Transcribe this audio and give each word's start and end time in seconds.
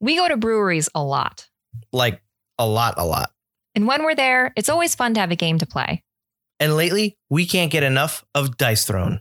We 0.00 0.16
go 0.16 0.28
to 0.28 0.36
breweries 0.36 0.88
a 0.94 1.02
lot. 1.02 1.48
Like 1.92 2.22
a 2.58 2.66
lot, 2.66 2.94
a 2.98 3.04
lot. 3.04 3.30
And 3.74 3.86
when 3.86 4.04
we're 4.04 4.14
there, 4.14 4.52
it's 4.56 4.68
always 4.68 4.94
fun 4.94 5.14
to 5.14 5.20
have 5.20 5.30
a 5.30 5.36
game 5.36 5.58
to 5.58 5.66
play. 5.66 6.02
And 6.60 6.76
lately, 6.76 7.16
we 7.28 7.46
can't 7.46 7.70
get 7.70 7.82
enough 7.82 8.24
of 8.34 8.56
Dice 8.56 8.84
Throne. 8.84 9.20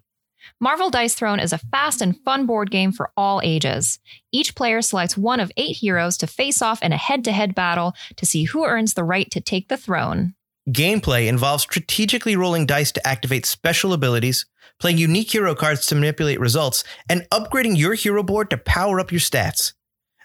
Marvel 0.59 0.89
Dice 0.89 1.13
Throne 1.13 1.39
is 1.39 1.53
a 1.53 1.57
fast 1.57 2.01
and 2.01 2.19
fun 2.23 2.45
board 2.45 2.71
game 2.71 2.91
for 2.91 3.11
all 3.17 3.41
ages. 3.43 3.99
Each 4.31 4.55
player 4.55 4.81
selects 4.81 5.17
one 5.17 5.39
of 5.39 5.51
eight 5.57 5.77
heroes 5.77 6.17
to 6.17 6.27
face 6.27 6.61
off 6.61 6.81
in 6.81 6.93
a 6.93 6.97
head 6.97 7.23
to 7.25 7.31
head 7.31 7.53
battle 7.53 7.93
to 8.15 8.25
see 8.25 8.45
who 8.45 8.65
earns 8.65 8.93
the 8.93 9.03
right 9.03 9.29
to 9.31 9.41
take 9.41 9.67
the 9.67 9.77
throne. 9.77 10.35
Gameplay 10.69 11.27
involves 11.27 11.63
strategically 11.63 12.35
rolling 12.35 12.65
dice 12.65 12.91
to 12.93 13.07
activate 13.07 13.45
special 13.45 13.93
abilities, 13.93 14.45
playing 14.79 14.97
unique 14.97 15.31
hero 15.31 15.55
cards 15.55 15.85
to 15.87 15.95
manipulate 15.95 16.39
results, 16.39 16.83
and 17.09 17.27
upgrading 17.31 17.77
your 17.77 17.93
hero 17.93 18.23
board 18.23 18.49
to 18.49 18.57
power 18.57 18.99
up 18.99 19.11
your 19.11 19.21
stats. 19.21 19.73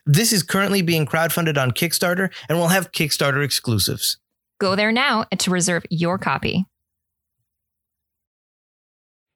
This 0.06 0.32
is 0.32 0.42
currently 0.42 0.82
being 0.82 1.06
crowdfunded 1.06 1.56
on 1.56 1.70
Kickstarter 1.70 2.30
and 2.48 2.58
will 2.58 2.68
have 2.68 2.90
Kickstarter 2.90 3.44
exclusives. 3.44 4.18
Go 4.58 4.74
there 4.74 4.90
now 4.90 5.24
to 5.38 5.50
reserve 5.50 5.84
your 5.90 6.18
copy. 6.18 6.66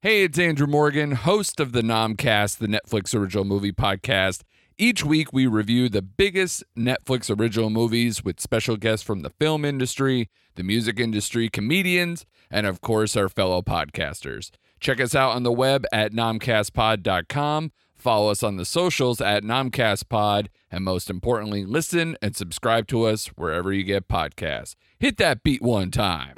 Hey, 0.03 0.25
it's 0.25 0.39
Andrew 0.39 0.67
Morgan, 0.67 1.13
host 1.13 1.61
of 1.61 1.73
the 1.73 1.83
Nomcast, 1.83 2.59
the 2.59 2.67
Netflix 2.67 3.15
original 3.15 3.45
movie 3.45 3.73
podcast. 3.73 4.43
Each 4.77 5.05
week, 5.05 5.33
we 5.33 5.47
review 5.47 5.89
the 5.89 6.03
biggest 6.03 6.63
Netflix 6.77 7.35
original 7.37 7.71
movies 7.71 8.23
with 8.23 8.41
special 8.41 8.77
guests 8.77 9.05
from 9.05 9.21
the 9.21 9.31
film 9.31 9.65
industry, 9.65 10.29
the 10.57 10.63
music 10.63 11.01
industry, 11.01 11.49
comedians, 11.49 12.27
and 12.51 12.67
of 12.67 12.81
course, 12.81 13.17
our 13.17 13.29
fellow 13.29 13.63
podcasters. 13.63 14.51
Check 14.81 15.01
us 15.01 15.15
out 15.15 15.31
on 15.31 15.45
the 15.45 15.53
web 15.53 15.87
at 15.93 16.13
nomcastpod.com. 16.13 17.73
Follow 18.07 18.31
us 18.31 18.45
on 18.45 18.55
the 18.55 18.65
socials 18.65 19.21
at 19.21 19.43
nomcastpod. 19.43 20.47
And 20.71 20.85
most 20.85 21.11
importantly, 21.11 21.65
listen 21.65 22.17
and 22.23 22.37
subscribe 22.37 22.87
to 22.87 23.03
us 23.03 23.27
wherever 23.35 23.73
you 23.73 23.83
get 23.83 24.07
podcasts. 24.07 24.77
Hit 25.01 25.17
that 25.17 25.43
beat 25.43 25.61
one 25.61 25.91
time. 25.91 26.35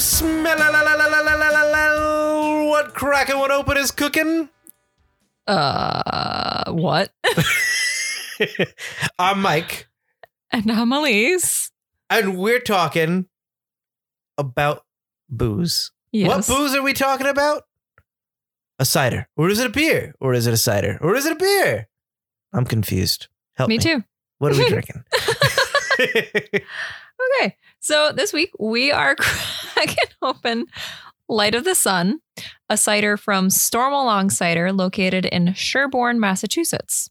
Smell 0.00 0.58
what 2.68 2.94
cracking 2.94 3.38
what 3.38 3.50
open 3.50 3.76
is 3.76 3.90
cooking? 3.90 4.48
Uh, 5.46 6.72
what? 6.72 7.12
I'm 9.18 9.42
Mike, 9.42 9.88
and 10.50 10.70
I'm 10.70 10.92
Elise. 10.92 11.70
and 12.08 12.38
we're 12.38 12.60
talking 12.60 13.26
about 14.38 14.84
booze. 15.28 15.92
Yes. 16.12 16.48
What 16.48 16.56
booze 16.56 16.74
are 16.74 16.82
we 16.82 16.92
talking 16.92 17.26
about? 17.26 17.64
A 18.78 18.84
cider. 18.84 19.28
Or 19.36 19.50
is 19.50 19.60
it 19.60 19.66
a 19.66 19.70
beer? 19.70 20.14
Or 20.20 20.32
is 20.32 20.46
it 20.46 20.54
a 20.54 20.56
cider? 20.56 20.98
Or 21.02 21.14
is 21.14 21.26
it 21.26 21.32
a 21.32 21.36
beer? 21.36 21.88
I'm 22.52 22.64
confused. 22.64 23.28
Help 23.56 23.68
me. 23.68 23.76
Me 23.76 23.78
too. 23.78 24.02
What 24.38 24.52
are 24.52 24.58
we 24.58 24.68
drinking? 24.68 25.04
Okay. 27.38 27.56
So 27.80 28.12
this 28.12 28.32
week 28.32 28.50
we 28.58 28.92
are 28.92 29.14
cracking 29.18 29.96
open 30.22 30.66
Light 31.28 31.54
of 31.54 31.64
the 31.64 31.74
Sun, 31.74 32.20
a 32.68 32.76
cider 32.76 33.16
from 33.16 33.48
Stormalong 33.48 34.32
Cider 34.32 34.72
located 34.72 35.26
in 35.26 35.54
Sherborn, 35.54 36.18
Massachusetts. 36.18 37.08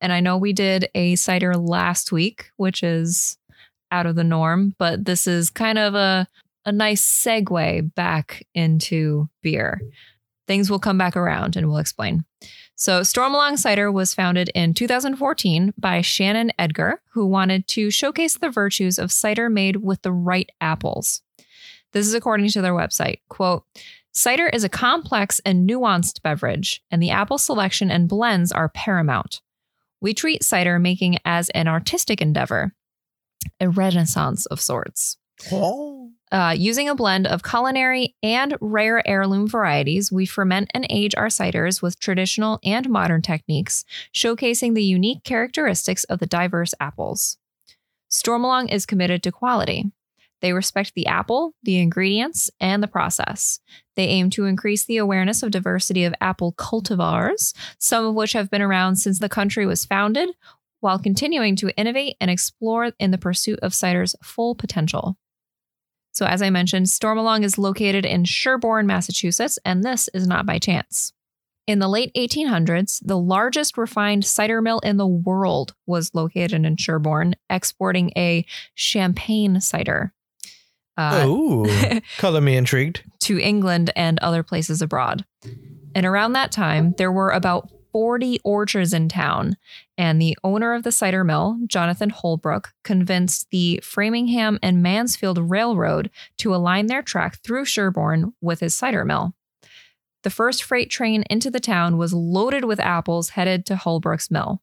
And 0.00 0.12
I 0.12 0.20
know 0.20 0.36
we 0.36 0.52
did 0.52 0.88
a 0.94 1.16
cider 1.16 1.54
last 1.54 2.10
week, 2.10 2.46
which 2.56 2.82
is 2.82 3.36
out 3.90 4.06
of 4.06 4.16
the 4.16 4.24
norm, 4.24 4.74
but 4.78 5.04
this 5.04 5.26
is 5.26 5.50
kind 5.50 5.78
of 5.78 5.94
a, 5.94 6.26
a 6.64 6.72
nice 6.72 7.02
segue 7.02 7.94
back 7.94 8.46
into 8.54 9.28
beer. 9.42 9.80
Things 10.46 10.70
will 10.70 10.78
come 10.78 10.98
back 10.98 11.16
around 11.16 11.56
and 11.56 11.68
we'll 11.68 11.78
explain. 11.78 12.24
So, 12.76 13.04
Storm 13.04 13.32
Stormalong 13.32 13.56
Cider 13.56 13.90
was 13.90 14.14
founded 14.14 14.50
in 14.54 14.74
2014 14.74 15.74
by 15.78 16.00
Shannon 16.00 16.50
Edgar, 16.58 17.00
who 17.12 17.24
wanted 17.24 17.68
to 17.68 17.90
showcase 17.90 18.36
the 18.36 18.50
virtues 18.50 18.98
of 18.98 19.12
cider 19.12 19.48
made 19.48 19.76
with 19.76 20.02
the 20.02 20.12
right 20.12 20.50
apples. 20.60 21.22
This 21.92 22.06
is 22.08 22.14
according 22.14 22.48
to 22.48 22.60
their 22.60 22.72
website. 22.72 23.20
Quote, 23.28 23.64
Cider 24.10 24.48
is 24.48 24.64
a 24.64 24.68
complex 24.68 25.40
and 25.44 25.68
nuanced 25.68 26.22
beverage, 26.22 26.82
and 26.90 27.00
the 27.00 27.10
apple 27.10 27.38
selection 27.38 27.90
and 27.90 28.08
blends 28.08 28.50
are 28.50 28.68
paramount. 28.68 29.40
We 30.00 30.12
treat 30.12 30.42
cider 30.42 30.78
making 30.78 31.18
as 31.24 31.50
an 31.50 31.68
artistic 31.68 32.20
endeavor, 32.20 32.74
a 33.60 33.68
renaissance 33.68 34.46
of 34.46 34.60
sorts. 34.60 35.16
oh. 35.52 36.10
Uh, 36.34 36.50
using 36.50 36.88
a 36.88 36.96
blend 36.96 37.28
of 37.28 37.44
culinary 37.44 38.16
and 38.20 38.58
rare 38.60 39.06
heirloom 39.06 39.46
varieties, 39.46 40.10
we 40.10 40.26
ferment 40.26 40.68
and 40.74 40.84
age 40.90 41.14
our 41.14 41.28
ciders 41.28 41.80
with 41.80 42.00
traditional 42.00 42.58
and 42.64 42.88
modern 42.88 43.22
techniques, 43.22 43.84
showcasing 44.12 44.74
the 44.74 44.82
unique 44.82 45.22
characteristics 45.22 46.02
of 46.02 46.18
the 46.18 46.26
diverse 46.26 46.74
apples. 46.80 47.38
Stormalong 48.10 48.68
is 48.72 48.84
committed 48.84 49.22
to 49.22 49.30
quality. 49.30 49.92
They 50.40 50.52
respect 50.52 50.94
the 50.96 51.06
apple, 51.06 51.54
the 51.62 51.78
ingredients, 51.78 52.50
and 52.58 52.82
the 52.82 52.88
process. 52.88 53.60
They 53.94 54.06
aim 54.06 54.28
to 54.30 54.46
increase 54.46 54.84
the 54.84 54.96
awareness 54.96 55.44
of 55.44 55.52
diversity 55.52 56.02
of 56.02 56.16
apple 56.20 56.52
cultivars, 56.54 57.54
some 57.78 58.04
of 58.04 58.16
which 58.16 58.32
have 58.32 58.50
been 58.50 58.60
around 58.60 58.96
since 58.96 59.20
the 59.20 59.28
country 59.28 59.66
was 59.66 59.84
founded, 59.84 60.30
while 60.80 60.98
continuing 60.98 61.54
to 61.54 61.72
innovate 61.76 62.16
and 62.20 62.28
explore 62.28 62.90
in 62.98 63.12
the 63.12 63.18
pursuit 63.18 63.60
of 63.60 63.72
cider's 63.72 64.16
full 64.20 64.56
potential. 64.56 65.16
So, 66.14 66.26
as 66.26 66.40
I 66.40 66.48
mentioned, 66.50 66.86
Stormalong 66.86 67.44
is 67.44 67.58
located 67.58 68.06
in 68.06 68.24
Sherborn, 68.24 68.86
Massachusetts, 68.86 69.58
and 69.64 69.82
this 69.82 70.08
is 70.14 70.26
not 70.26 70.46
by 70.46 70.58
chance. 70.58 71.12
In 71.66 71.78
the 71.78 71.88
late 71.88 72.12
1800s, 72.14 73.00
the 73.04 73.18
largest 73.18 73.76
refined 73.76 74.24
cider 74.24 74.62
mill 74.62 74.78
in 74.80 74.96
the 74.96 75.06
world 75.06 75.74
was 75.86 76.14
located 76.14 76.64
in 76.64 76.76
Sherborn, 76.76 77.34
exporting 77.50 78.12
a 78.16 78.46
champagne 78.74 79.60
cider 79.60 80.14
uh, 80.96 81.24
oh. 81.24 82.00
Color 82.18 82.40
me 82.40 82.56
intrigued. 82.56 83.02
to 83.20 83.38
England 83.38 83.90
and 83.96 84.18
other 84.20 84.42
places 84.42 84.80
abroad. 84.80 85.24
And 85.94 86.06
around 86.06 86.32
that 86.32 86.52
time, 86.52 86.94
there 86.98 87.12
were 87.12 87.30
about 87.30 87.70
40 87.94 88.40
orchards 88.42 88.92
in 88.92 89.08
town, 89.08 89.56
and 89.96 90.20
the 90.20 90.36
owner 90.42 90.74
of 90.74 90.82
the 90.82 90.90
cider 90.90 91.22
mill, 91.22 91.60
Jonathan 91.68 92.10
Holbrook, 92.10 92.74
convinced 92.82 93.46
the 93.52 93.78
Framingham 93.84 94.58
and 94.60 94.82
Mansfield 94.82 95.38
Railroad 95.38 96.10
to 96.38 96.52
align 96.52 96.86
their 96.86 97.02
track 97.02 97.38
through 97.44 97.66
Sherborn 97.66 98.32
with 98.40 98.58
his 98.58 98.74
cider 98.74 99.04
mill. 99.04 99.36
The 100.24 100.30
first 100.30 100.64
freight 100.64 100.90
train 100.90 101.22
into 101.30 101.52
the 101.52 101.60
town 101.60 101.96
was 101.96 102.12
loaded 102.12 102.64
with 102.64 102.80
apples 102.80 103.28
headed 103.28 103.64
to 103.66 103.76
Holbrook's 103.76 104.28
mill. 104.28 104.60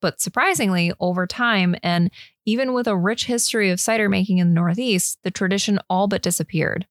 But 0.00 0.20
surprisingly, 0.20 0.92
over 0.98 1.28
time, 1.28 1.76
and 1.80 2.10
even 2.44 2.72
with 2.72 2.88
a 2.88 2.96
rich 2.96 3.26
history 3.26 3.70
of 3.70 3.78
cider 3.78 4.08
making 4.08 4.38
in 4.38 4.48
the 4.48 4.54
Northeast, 4.54 5.20
the 5.22 5.30
tradition 5.30 5.78
all 5.88 6.08
but 6.08 6.22
disappeared. 6.22 6.88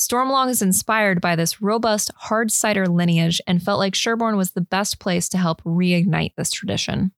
Stormalong 0.00 0.48
is 0.48 0.62
inspired 0.62 1.20
by 1.20 1.36
this 1.36 1.60
robust 1.60 2.10
hard 2.16 2.50
cider 2.50 2.86
lineage 2.86 3.38
and 3.46 3.62
felt 3.62 3.78
like 3.78 3.94
Sherborn 3.94 4.38
was 4.38 4.52
the 4.52 4.62
best 4.62 4.98
place 4.98 5.28
to 5.28 5.36
help 5.36 5.62
reignite 5.62 6.34
this 6.36 6.50
tradition. 6.50 7.12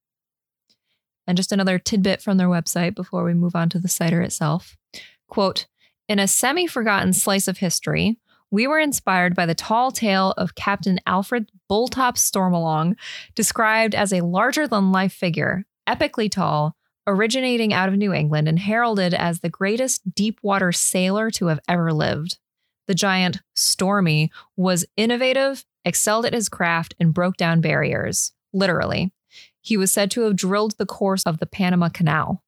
And 1.25 1.37
just 1.37 1.53
another 1.53 1.78
tidbit 1.78 2.20
from 2.20 2.38
their 2.38 2.48
website 2.48 2.97
before 2.97 3.22
we 3.22 3.34
move 3.34 3.54
on 3.54 3.69
to 3.69 3.78
the 3.78 3.87
cider 3.87 4.20
itself. 4.20 4.76
Quote, 5.29 5.67
in 6.08 6.19
a 6.19 6.26
semi 6.26 6.67
forgotten 6.67 7.12
slice 7.12 7.46
of 7.46 7.58
history, 7.58 8.19
we 8.50 8.67
were 8.67 8.81
inspired 8.81 9.37
by 9.37 9.46
the 9.46 9.55
tall 9.55 9.93
tale 9.93 10.35
of 10.37 10.56
Captain 10.56 10.99
Alfred 11.06 11.52
Bulltop 11.69 12.17
Stormalong, 12.17 12.96
described 13.37 13.94
as 13.94 14.12
a 14.12 14.25
larger 14.25 14.67
than 14.67 14.90
life 14.90 15.12
figure, 15.12 15.67
epically 15.88 16.28
tall, 16.28 16.75
originating 17.06 17.73
out 17.73 17.88
of 17.88 17.94
New 17.94 18.12
England 18.12 18.49
and 18.49 18.58
heralded 18.58 19.14
as 19.14 19.38
the 19.38 19.49
greatest 19.49 20.17
deep 20.17 20.40
water 20.43 20.73
sailor 20.73 21.31
to 21.31 21.46
have 21.46 21.61
ever 21.69 21.93
lived. 21.93 22.38
The 22.93 22.97
giant 22.97 23.41
Stormy 23.55 24.31
was 24.55 24.85
innovative, 24.99 25.65
excelled 25.83 26.27
at 26.27 26.35
his 26.35 26.50
craft, 26.50 26.94
and 27.00 27.15
broke 27.15 27.39
down 27.39 27.62
barriers. 27.62 28.35
Literally. 28.53 29.15
He 29.62 29.79
was 29.79 29.91
said 29.91 30.11
to 30.11 30.21
have 30.25 30.37
drilled 30.37 30.77
the 30.77 30.85
course 30.85 31.23
of 31.23 31.39
the 31.39 31.47
Panama 31.47 31.89
Canal. 31.89 32.44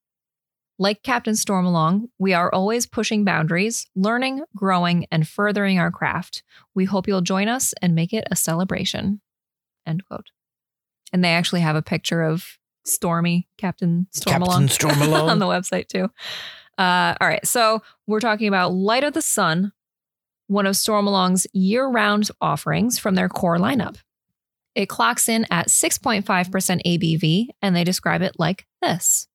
Like 0.78 1.02
Captain 1.02 1.32
Stormalong, 1.32 2.10
we 2.18 2.34
are 2.34 2.52
always 2.52 2.84
pushing 2.84 3.24
boundaries, 3.24 3.86
learning, 3.96 4.44
growing, 4.54 5.06
and 5.10 5.26
furthering 5.26 5.78
our 5.78 5.90
craft. 5.90 6.42
We 6.74 6.84
hope 6.84 7.08
you'll 7.08 7.22
join 7.22 7.48
us 7.48 7.72
and 7.80 7.94
make 7.94 8.12
it 8.12 8.28
a 8.30 8.36
celebration. 8.36 9.22
End 9.86 10.04
quote. 10.04 10.26
And 11.10 11.24
they 11.24 11.30
actually 11.30 11.62
have 11.62 11.74
a 11.74 11.80
picture 11.80 12.22
of 12.22 12.58
Stormy, 12.84 13.48
Captain 13.56 14.08
Stormalong. 14.14 14.68
Captain 14.68 14.90
Stormalone. 14.90 15.22
on 15.30 15.38
the 15.38 15.46
website 15.46 15.88
too. 15.88 16.10
Uh, 16.76 17.14
all 17.18 17.28
right, 17.28 17.46
so 17.46 17.82
we're 18.06 18.20
talking 18.20 18.46
about 18.46 18.74
Light 18.74 19.04
of 19.04 19.14
the 19.14 19.22
Sun, 19.22 19.72
one 20.46 20.66
of 20.66 20.74
Stormalong's 20.74 21.46
year-round 21.52 22.30
offerings 22.40 22.98
from 22.98 23.14
their 23.14 23.28
core 23.28 23.58
lineup. 23.58 23.96
It 24.74 24.88
clocks 24.88 25.28
in 25.28 25.46
at 25.50 25.68
6.5% 25.68 26.24
ABV, 26.24 27.48
and 27.62 27.76
they 27.76 27.84
describe 27.84 28.22
it 28.22 28.34
like 28.38 28.66
this. 28.82 29.28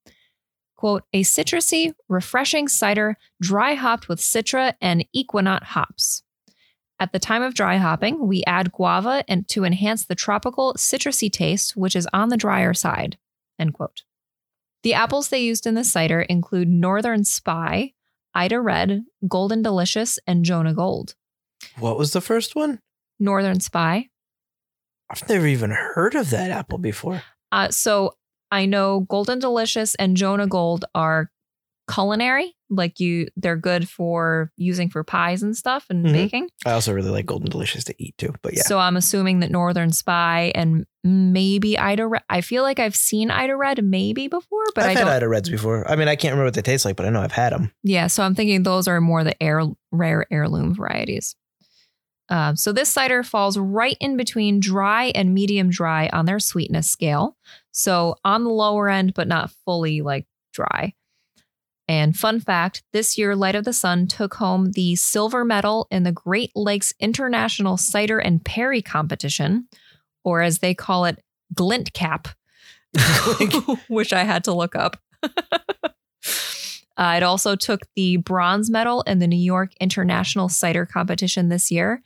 Quote, 0.76 1.04
a 1.14 1.24
citrusy, 1.24 1.94
refreshing 2.08 2.68
cider 2.68 3.18
dry 3.42 3.74
hopped 3.74 4.08
with 4.08 4.20
Citra 4.20 4.74
and 4.80 5.06
Ekuanot 5.16 5.64
hops. 5.64 6.24
At 7.02 7.14
the 7.14 7.20
time 7.20 7.42
of 7.42 7.54
dry 7.54 7.78
hopping, 7.78 8.28
we 8.28 8.44
add 8.46 8.74
guava 8.74 9.24
and 9.28 9.48
to 9.50 9.64
enhance 9.64 10.06
the 10.06 10.16
tropical 10.16 10.74
citrusy 10.76 11.32
taste, 11.32 11.78
which 11.78 11.96
is 11.96 12.08
on 12.12 12.30
the 12.30 12.38
drier 12.38 12.74
side. 12.74 13.18
End 13.58 13.74
quote. 13.74 14.04
The 14.84 14.94
apples 14.94 15.30
they 15.30 15.40
used 15.40 15.66
in 15.66 15.76
the 15.76 15.84
cider 15.84 16.22
include 16.22 16.68
Northern 16.70 17.24
Spy, 17.24 17.94
Ida 18.34 18.60
Red, 18.60 19.04
Golden 19.28 19.62
Delicious, 19.62 20.20
and 20.28 20.46
Jonagold. 20.46 21.16
what 21.78 21.98
was 21.98 22.12
the 22.14 22.22
first 22.22 22.56
one? 22.56 22.80
Northern 23.20 23.60
Spy. 23.60 24.08
I've 25.10 25.28
never 25.28 25.48
even 25.48 25.72
heard 25.72 26.16
of 26.16 26.30
that 26.30 26.52
apple 26.52 26.78
before. 26.78 27.24
Uh, 27.52 27.70
so 27.70 28.14
I 28.52 28.66
know 28.66 29.02
Golden 29.02 29.40
Delicious 29.40 29.96
and 29.96 30.16
Jonagold 30.16 30.84
are 30.94 31.31
culinary, 31.92 32.56
like 32.69 33.00
you, 33.00 33.27
they're 33.36 33.56
good 33.57 33.89
for 33.89 34.51
using 34.56 34.89
for 34.89 35.04
pies 35.04 35.42
and 35.42 35.57
stuff 35.57 35.86
and 35.89 36.06
Mhm. 36.06 36.12
baking. 36.13 36.50
I 36.66 36.71
also 36.71 36.94
really 36.94 37.10
like 37.10 37.25
Golden 37.25 37.50
Delicious 37.50 37.83
to 37.86 37.95
eat 37.98 38.18
too. 38.18 38.33
But 38.44 38.56
yeah, 38.56 38.62
So 38.63 38.77
I'm 38.77 38.95
assuming 38.95 39.39
that 39.39 39.50
Northern 39.50 39.92
Spy 39.92 40.51
and 40.54 40.86
maybe 41.04 41.77
Ida 41.80 42.06
Red. 42.06 42.21
I 42.30 42.42
feel 42.42 42.62
like 42.63 42.77
I've 42.80 42.95
seen 42.95 43.31
Ida 43.31 43.56
Red 43.56 43.83
maybe 43.83 44.27
before, 44.27 44.63
but 44.75 44.83
I've 44.86 44.98
I 44.98 45.00
had. 45.00 45.07
Ida 45.07 45.27
Reds 45.27 45.50
before. 45.50 45.89
I 45.89 45.95
mean, 45.95 46.07
I 46.07 46.16
can't 46.16 46.33
remember 46.33 46.45
what 46.48 46.54
they 46.54 46.62
taste 46.62 46.86
like, 46.86 46.95
but 46.95 47.06
I 47.06 47.10
know 47.10 47.21
I've 47.21 47.31
had 47.31 47.54
them. 47.54 47.71
Yeah, 47.83 48.07
so 48.07 48.21
I'm 48.24 48.36
thinking 48.36 48.63
those 48.63 48.88
are 48.88 49.01
more 49.01 49.24
the 49.24 49.42
air, 49.42 49.62
rare 49.92 50.25
heirloom 50.31 50.75
varieties. 50.75 51.36
Um, 52.31 52.56
so 52.56 52.71
this 52.71 52.89
cider 52.89 53.24
falls 53.24 53.57
right 53.57 53.98
in 54.00 54.16
between 54.16 54.60
dry 54.60 55.06
and 55.16 55.33
medium 55.33 55.69
dry 55.71 56.10
on 56.13 56.25
their 56.25 56.39
sweetness 56.39 56.88
scale. 56.88 57.36
So 57.71 58.18
on 58.24 58.44
the 58.44 58.51
lower 58.51 58.88
end, 58.89 59.16
but 59.16 59.27
not 59.27 59.50
fully 59.66 60.01
like 60.01 60.27
dry. 60.54 60.94
And 61.90 62.16
fun 62.16 62.40
fact 62.40 62.84
this 62.94 63.18
year, 63.18 63.36
Light 63.36 63.56
of 63.56 63.66
the 63.66 63.74
Sun 63.74 64.08
took 64.08 64.36
home 64.36 64.74
the 64.74 64.96
silver 64.96 65.44
medal 65.44 65.88
in 65.90 66.04
the 66.04 66.12
Great 66.12 66.52
Lakes 66.56 66.94
International 67.00 67.78
Cider 67.78 68.20
and 68.20 68.46
Perry 68.46 68.84
Competition, 68.84 69.68
or 70.24 70.44
as 70.44 70.60
they 70.60 70.76
call 70.76 71.06
it, 71.06 71.20
GLINTCAP, 71.56 72.28
which 73.90 74.14
I 74.14 74.24
had 74.24 74.44
to 74.44 74.54
look 74.54 74.76
up. 74.76 74.98
Uh, 76.98 77.14
it 77.16 77.24
also 77.24 77.56
took 77.56 77.80
the 77.96 78.18
bronze 78.18 78.70
medal 78.70 79.04
in 79.04 79.20
the 79.20 79.28
New 79.28 79.40
York 79.40 79.72
International 79.80 80.50
Cider 80.50 80.86
Competition 80.86 81.48
this 81.48 81.72
year. 81.72 82.02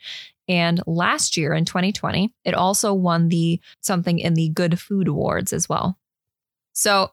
And 0.46 0.80
last 0.86 1.36
year 1.36 1.52
in 1.52 1.64
2020, 1.64 2.32
it 2.44 2.54
also 2.54 2.94
won 2.94 3.28
the 3.28 3.60
something 3.80 4.20
in 4.20 4.34
the 4.34 4.50
Good 4.50 4.78
Food 4.78 5.08
Awards 5.08 5.52
as 5.52 5.68
well. 5.68 5.98
So, 6.74 7.10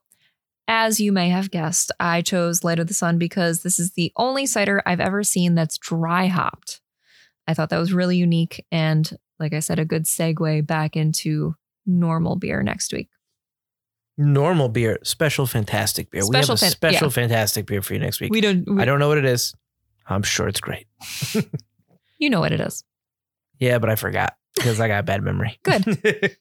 as 0.72 1.02
you 1.02 1.12
may 1.12 1.28
have 1.28 1.52
guessed, 1.52 1.92
I 2.00 2.22
chose 2.22 2.64
Light 2.64 2.80
of 2.80 2.88
the 2.88 2.94
Sun 2.94 3.18
because 3.18 3.62
this 3.62 3.78
is 3.78 3.92
the 3.92 4.14
only 4.16 4.46
cider 4.46 4.82
I've 4.86 5.02
ever 5.02 5.22
seen 5.22 5.54
that's 5.54 5.78
dry 5.78 6.28
hopped. 6.28 6.80
I 7.46 7.54
thought 7.54 7.70
that 7.72 7.78
was 7.78 7.92
really 7.92 8.16
unique. 8.16 8.66
And 8.72 9.18
like 9.38 9.54
I 9.54 9.60
said, 9.60 9.80
a 9.80 9.86
good 9.86 10.06
segue 10.06 10.66
back 10.66 10.96
into 10.96 11.56
normal 11.86 12.38
beer 12.38 12.64
next 12.64 12.94
week. 12.94 13.10
Normal 14.18 14.70
beer, 14.70 14.98
special 15.04 15.46
fantastic 15.46 16.10
beer. 16.10 16.22
Special 16.22 16.32
we 16.32 16.38
have 16.38 16.50
a 16.50 16.58
fan- 16.58 16.72
special 16.72 17.08
yeah. 17.08 17.12
fantastic 17.12 17.66
beer 17.66 17.82
for 17.82 17.94
you 17.94 18.00
next 18.00 18.22
week. 18.22 18.32
We 18.32 18.40
don't, 18.40 18.66
we, 18.66 18.82
I 18.82 18.86
don't 18.86 19.00
know 19.00 19.10
what 19.10 19.18
it 19.18 19.26
is. 19.26 19.54
I'm 20.08 20.24
sure 20.24 20.48
it's 20.48 20.62
great. 20.62 20.88
you 22.18 22.30
know 22.30 22.40
what 22.40 22.54
it 22.54 22.62
is. 22.62 22.86
Yeah, 23.60 23.78
but 23.78 23.90
I 23.90 23.96
forgot 23.96 24.38
because 24.56 24.80
I 24.80 24.88
got 24.88 25.02
a 25.02 25.04
bad 25.04 25.22
memory. 25.22 25.60
Good. 25.64 25.84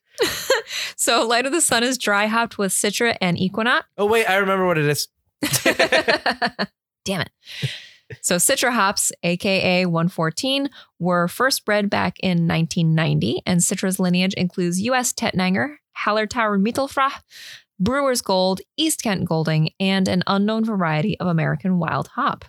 So, 1.00 1.26
Light 1.26 1.46
of 1.46 1.52
the 1.52 1.62
Sun 1.62 1.82
is 1.82 1.96
dry 1.96 2.26
hopped 2.26 2.58
with 2.58 2.72
Citra 2.72 3.16
and 3.22 3.38
Ekuanot. 3.38 3.84
oh 3.96 4.04
wait, 4.04 4.26
I 4.26 4.36
remember 4.36 4.66
what 4.66 4.76
it 4.76 4.84
is. 4.84 5.08
Damn 7.06 7.22
it. 7.22 7.30
So, 8.20 8.36
Citra 8.36 8.70
hops, 8.70 9.10
aka 9.22 9.86
114, 9.86 10.68
were 10.98 11.26
first 11.26 11.64
bred 11.64 11.88
back 11.88 12.20
in 12.20 12.46
1990, 12.46 13.40
and 13.46 13.60
Citra's 13.60 13.98
lineage 13.98 14.34
includes 14.34 14.78
U.S. 14.82 15.14
Tettnanger, 15.14 15.76
Hallertauer 16.04 16.62
Mittelfrüh, 16.62 17.22
Brewer's 17.80 18.20
Gold, 18.20 18.60
East 18.76 19.02
Kent 19.02 19.24
Golding, 19.24 19.70
and 19.80 20.06
an 20.06 20.22
unknown 20.26 20.66
variety 20.66 21.18
of 21.18 21.28
American 21.28 21.78
wild 21.78 22.08
hop. 22.08 22.44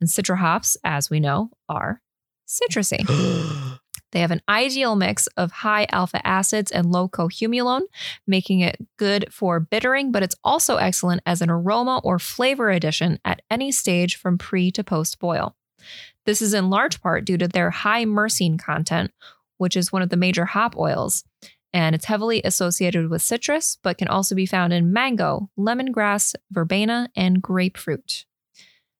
And 0.00 0.08
Citra 0.08 0.36
hops, 0.36 0.76
as 0.84 1.10
we 1.10 1.18
know, 1.18 1.50
are 1.68 2.00
citrusy. 2.46 3.02
They 4.12 4.20
have 4.20 4.30
an 4.30 4.42
ideal 4.48 4.96
mix 4.96 5.26
of 5.36 5.50
high 5.50 5.86
alpha 5.90 6.24
acids 6.26 6.70
and 6.70 6.90
low 6.90 7.08
cohumulone, 7.08 7.82
making 8.26 8.60
it 8.60 8.76
good 8.96 9.32
for 9.32 9.60
bittering, 9.60 10.12
but 10.12 10.22
it's 10.22 10.36
also 10.44 10.76
excellent 10.76 11.22
as 11.26 11.42
an 11.42 11.50
aroma 11.50 12.00
or 12.04 12.18
flavor 12.18 12.70
addition 12.70 13.18
at 13.24 13.42
any 13.50 13.72
stage 13.72 14.16
from 14.16 14.38
pre 14.38 14.70
to 14.70 14.84
post 14.84 15.18
boil. 15.18 15.56
This 16.24 16.40
is 16.40 16.54
in 16.54 16.70
large 16.70 17.00
part 17.00 17.24
due 17.24 17.38
to 17.38 17.48
their 17.48 17.70
high 17.70 18.04
myrcene 18.04 18.58
content, 18.58 19.12
which 19.58 19.76
is 19.76 19.92
one 19.92 20.02
of 20.02 20.08
the 20.08 20.16
major 20.16 20.44
hop 20.44 20.76
oils, 20.76 21.24
and 21.72 21.94
it's 21.94 22.06
heavily 22.06 22.42
associated 22.44 23.10
with 23.10 23.22
citrus, 23.22 23.78
but 23.82 23.98
can 23.98 24.08
also 24.08 24.34
be 24.34 24.46
found 24.46 24.72
in 24.72 24.92
mango, 24.92 25.50
lemongrass, 25.58 26.34
verbena, 26.50 27.08
and 27.14 27.42
grapefruit. 27.42 28.24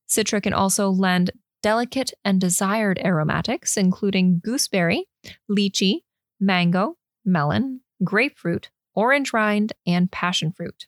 Citra 0.08 0.42
can 0.42 0.52
also 0.52 0.88
lend 0.90 1.30
delicate 1.66 2.12
and 2.24 2.40
desired 2.40 2.96
aromatics, 3.04 3.76
including 3.76 4.38
gooseberry, 4.38 5.04
lychee, 5.50 6.02
mango, 6.38 6.94
melon, 7.24 7.80
grapefruit, 8.04 8.70
orange 8.94 9.32
rind, 9.32 9.72
and 9.84 10.12
passion 10.12 10.52
fruit. 10.52 10.86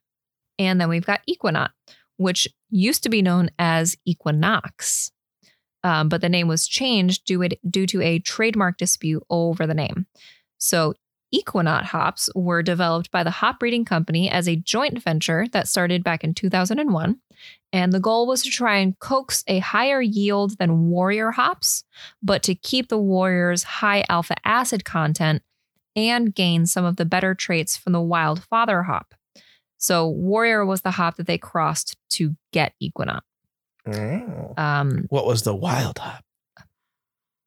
And 0.56 0.80
then 0.80 0.88
we've 0.88 1.04
got 1.04 1.22
Ekuanot, 1.28 1.70
which 2.16 2.46
used 2.70 3.02
to 3.02 3.08
be 3.08 3.22
known 3.22 3.50
as 3.58 3.96
Equinox, 4.04 5.10
um, 5.82 6.08
but 6.08 6.20
the 6.20 6.28
name 6.28 6.46
was 6.46 6.68
changed 6.68 7.24
due, 7.24 7.42
it, 7.42 7.58
due 7.68 7.88
to 7.88 8.00
a 8.00 8.20
trademark 8.20 8.76
dispute 8.76 9.24
over 9.28 9.66
the 9.66 9.74
name. 9.74 10.06
So 10.58 10.94
Ekuanot 11.34 11.84
hops 11.84 12.30
were 12.34 12.62
developed 12.62 13.10
by 13.10 13.22
the 13.22 13.30
Hop 13.30 13.60
Breeding 13.60 13.84
Company 13.84 14.30
as 14.30 14.48
a 14.48 14.56
joint 14.56 15.02
venture 15.02 15.46
that 15.52 15.68
started 15.68 16.02
back 16.02 16.24
in 16.24 16.32
2001. 16.34 17.18
And 17.72 17.92
the 17.92 18.00
goal 18.00 18.26
was 18.26 18.42
to 18.42 18.50
try 18.50 18.76
and 18.78 18.98
coax 18.98 19.44
a 19.46 19.58
higher 19.58 20.00
yield 20.00 20.56
than 20.58 20.88
Warrior 20.88 21.32
hops, 21.32 21.84
but 22.22 22.42
to 22.44 22.54
keep 22.54 22.88
the 22.88 22.98
Warrior's 22.98 23.62
high 23.62 24.04
alpha 24.08 24.36
acid 24.44 24.84
content 24.84 25.42
and 25.94 26.34
gain 26.34 26.64
some 26.66 26.84
of 26.84 26.96
the 26.96 27.04
better 27.04 27.34
traits 27.34 27.76
from 27.76 27.92
the 27.92 28.00
Wild 28.00 28.42
Father 28.44 28.84
hop. 28.84 29.14
So 29.76 30.08
Warrior 30.08 30.64
was 30.64 30.80
the 30.80 30.92
hop 30.92 31.16
that 31.16 31.26
they 31.26 31.38
crossed 31.38 31.96
to 32.12 32.36
get 32.52 32.72
Ekuanot. 32.82 33.20
Oh. 33.86 34.54
Um, 34.56 35.06
What 35.10 35.26
was 35.26 35.42
the 35.42 35.54
wild 35.54 35.98
hop? 35.98 36.24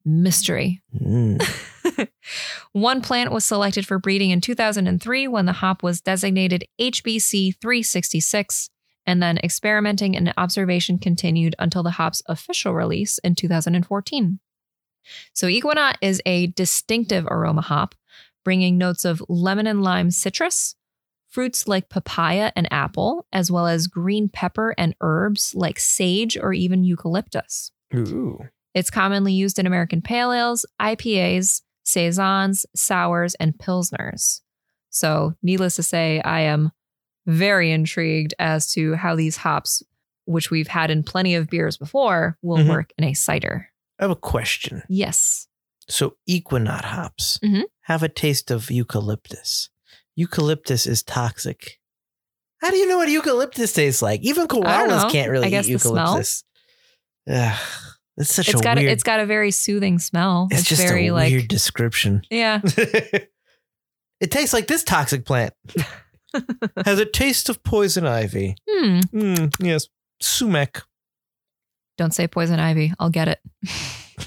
mystery. 0.04 0.82
Mm. 1.00 1.40
One 2.72 3.00
plant 3.00 3.32
was 3.32 3.44
selected 3.44 3.86
for 3.86 3.98
breeding 3.98 4.30
in 4.30 4.40
2003 4.40 5.28
when 5.28 5.46
the 5.46 5.52
hop 5.52 5.82
was 5.82 6.00
designated 6.00 6.64
HBC 6.80 7.56
366, 7.60 8.70
and 9.06 9.22
then 9.22 9.38
experimenting 9.38 10.16
and 10.16 10.32
observation 10.36 10.98
continued 10.98 11.54
until 11.58 11.82
the 11.82 11.92
hop's 11.92 12.22
official 12.26 12.74
release 12.74 13.18
in 13.18 13.34
2014. 13.34 14.38
So, 15.32 15.48
Ekuanot 15.48 15.96
is 16.00 16.22
a 16.24 16.48
distinctive 16.48 17.26
aroma 17.26 17.62
hop, 17.62 17.94
bringing 18.44 18.78
notes 18.78 19.04
of 19.04 19.22
lemon 19.28 19.66
and 19.66 19.82
lime 19.82 20.10
citrus, 20.10 20.76
fruits 21.28 21.66
like 21.66 21.88
papaya 21.88 22.52
and 22.54 22.72
apple, 22.72 23.26
as 23.32 23.50
well 23.50 23.66
as 23.66 23.86
green 23.86 24.28
pepper 24.28 24.74
and 24.78 24.94
herbs 25.00 25.54
like 25.54 25.80
sage 25.80 26.36
or 26.36 26.52
even 26.52 26.84
eucalyptus. 26.84 27.72
Ooh. 27.94 28.38
It's 28.74 28.90
commonly 28.90 29.32
used 29.32 29.58
in 29.58 29.66
American 29.66 30.02
pale 30.02 30.32
ales, 30.32 30.64
IPAs, 30.80 31.62
saisons, 31.84 32.66
sours, 32.74 33.34
and 33.36 33.56
pilsners. 33.58 34.40
So, 34.90 35.34
needless 35.42 35.76
to 35.76 35.82
say, 35.82 36.20
I 36.20 36.40
am 36.42 36.70
very 37.26 37.70
intrigued 37.72 38.34
as 38.38 38.72
to 38.72 38.94
how 38.94 39.14
these 39.16 39.36
hops, 39.38 39.82
which 40.26 40.50
we've 40.50 40.68
had 40.68 40.90
in 40.90 41.02
plenty 41.02 41.34
of 41.34 41.48
beers 41.48 41.76
before, 41.76 42.36
will 42.42 42.58
Mhm. 42.58 42.68
work 42.68 42.92
in 42.98 43.04
a 43.04 43.14
cider. 43.14 43.68
I 43.98 44.04
have 44.04 44.10
a 44.10 44.16
question. 44.16 44.82
Yes. 44.88 45.46
So 45.88 46.16
Ekuanot 46.28 46.84
hops 46.84 47.38
Mhm. 47.42 47.64
have 47.82 48.02
a 48.02 48.08
taste 48.08 48.50
of 48.50 48.70
eucalyptus. 48.70 49.70
Eucalyptus 50.14 50.86
is 50.86 51.02
toxic. 51.02 51.78
How 52.60 52.70
do 52.70 52.76
you 52.76 52.86
know 52.86 52.98
what 52.98 53.08
eucalyptus 53.08 53.72
tastes 53.72 54.02
like? 54.02 54.20
Even 54.22 54.46
koalas 54.46 55.10
can't 55.10 55.30
really 55.30 55.46
I 55.46 55.50
guess 55.50 55.68
eat 55.68 55.72
the 55.74 55.78
smell. 55.80 55.94
eucalyptus. 55.96 56.44
Ugh, 57.28 57.91
it's 58.16 58.34
such 58.34 58.48
It's 58.48 58.60
a 58.60 58.62
got 58.62 58.76
weird. 58.76 58.88
a, 58.88 58.92
it's 58.92 59.02
got 59.02 59.20
a 59.20 59.26
very 59.26 59.50
soothing 59.50 59.98
smell. 59.98 60.48
it's 60.50 60.60
It's, 60.60 60.68
just 60.70 60.82
very 60.82 61.08
a 61.08 61.14
like 61.14 61.30
weird 61.32 61.48
description. 61.48 62.22
yeah. 62.30 62.60
it 62.66 64.30
tastes 64.30 64.52
like 64.52 64.66
this 64.66 64.82
toxic 64.84 65.24
plant. 65.24 65.54
Has 66.86 66.98
a 66.98 67.04
taste 67.04 67.48
of 67.50 67.62
poison 67.62 68.06
ivy. 68.06 68.56
Hmm. 68.68 69.00
Mm, 69.12 69.54
yes. 69.60 69.86
Sumac. 70.20 70.82
Don't 71.98 72.14
say 72.14 72.26
poison 72.26 72.58
ivy. 72.58 72.92
I'll 72.98 73.10
get 73.10 73.28
it. 73.28 73.40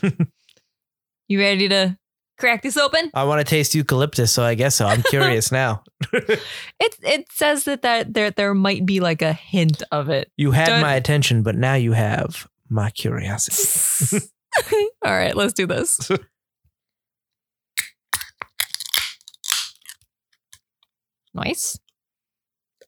you 1.28 1.40
ready 1.40 1.68
to 1.70 1.98
crack 2.38 2.62
this 2.62 2.78
open? 2.78 3.10
I 3.14 3.24
want 3.24 3.40
to 3.40 3.50
taste 3.50 3.74
eucalyptus, 3.74 4.32
so 4.32 4.44
I 4.44 4.54
guess 4.56 4.76
so. 4.76 4.86
I'm 4.86 5.02
curious 5.04 5.52
now. 5.52 5.84
It 6.14 6.40
it 7.02 7.26
says 7.32 7.64
that, 7.64 7.82
that 7.82 8.14
there 8.14 8.30
there 8.32 8.54
might 8.54 8.86
be 8.86 9.00
like 9.00 9.22
a 9.24 9.34
hint 9.34 9.82
of 9.92 10.10
it. 10.10 10.32
You 10.38 10.52
had 10.52 10.68
Don't- 10.68 10.82
my 10.82 10.94
attention, 10.96 11.42
but 11.44 11.56
now 11.56 11.74
you 11.76 11.94
have 11.94 12.48
my 12.70 12.90
curiosity. 12.92 14.26
All 15.06 15.12
right, 15.12 15.36
let's 15.36 15.54
do 15.54 15.68
this. 15.68 16.00
Nice. 21.34 21.78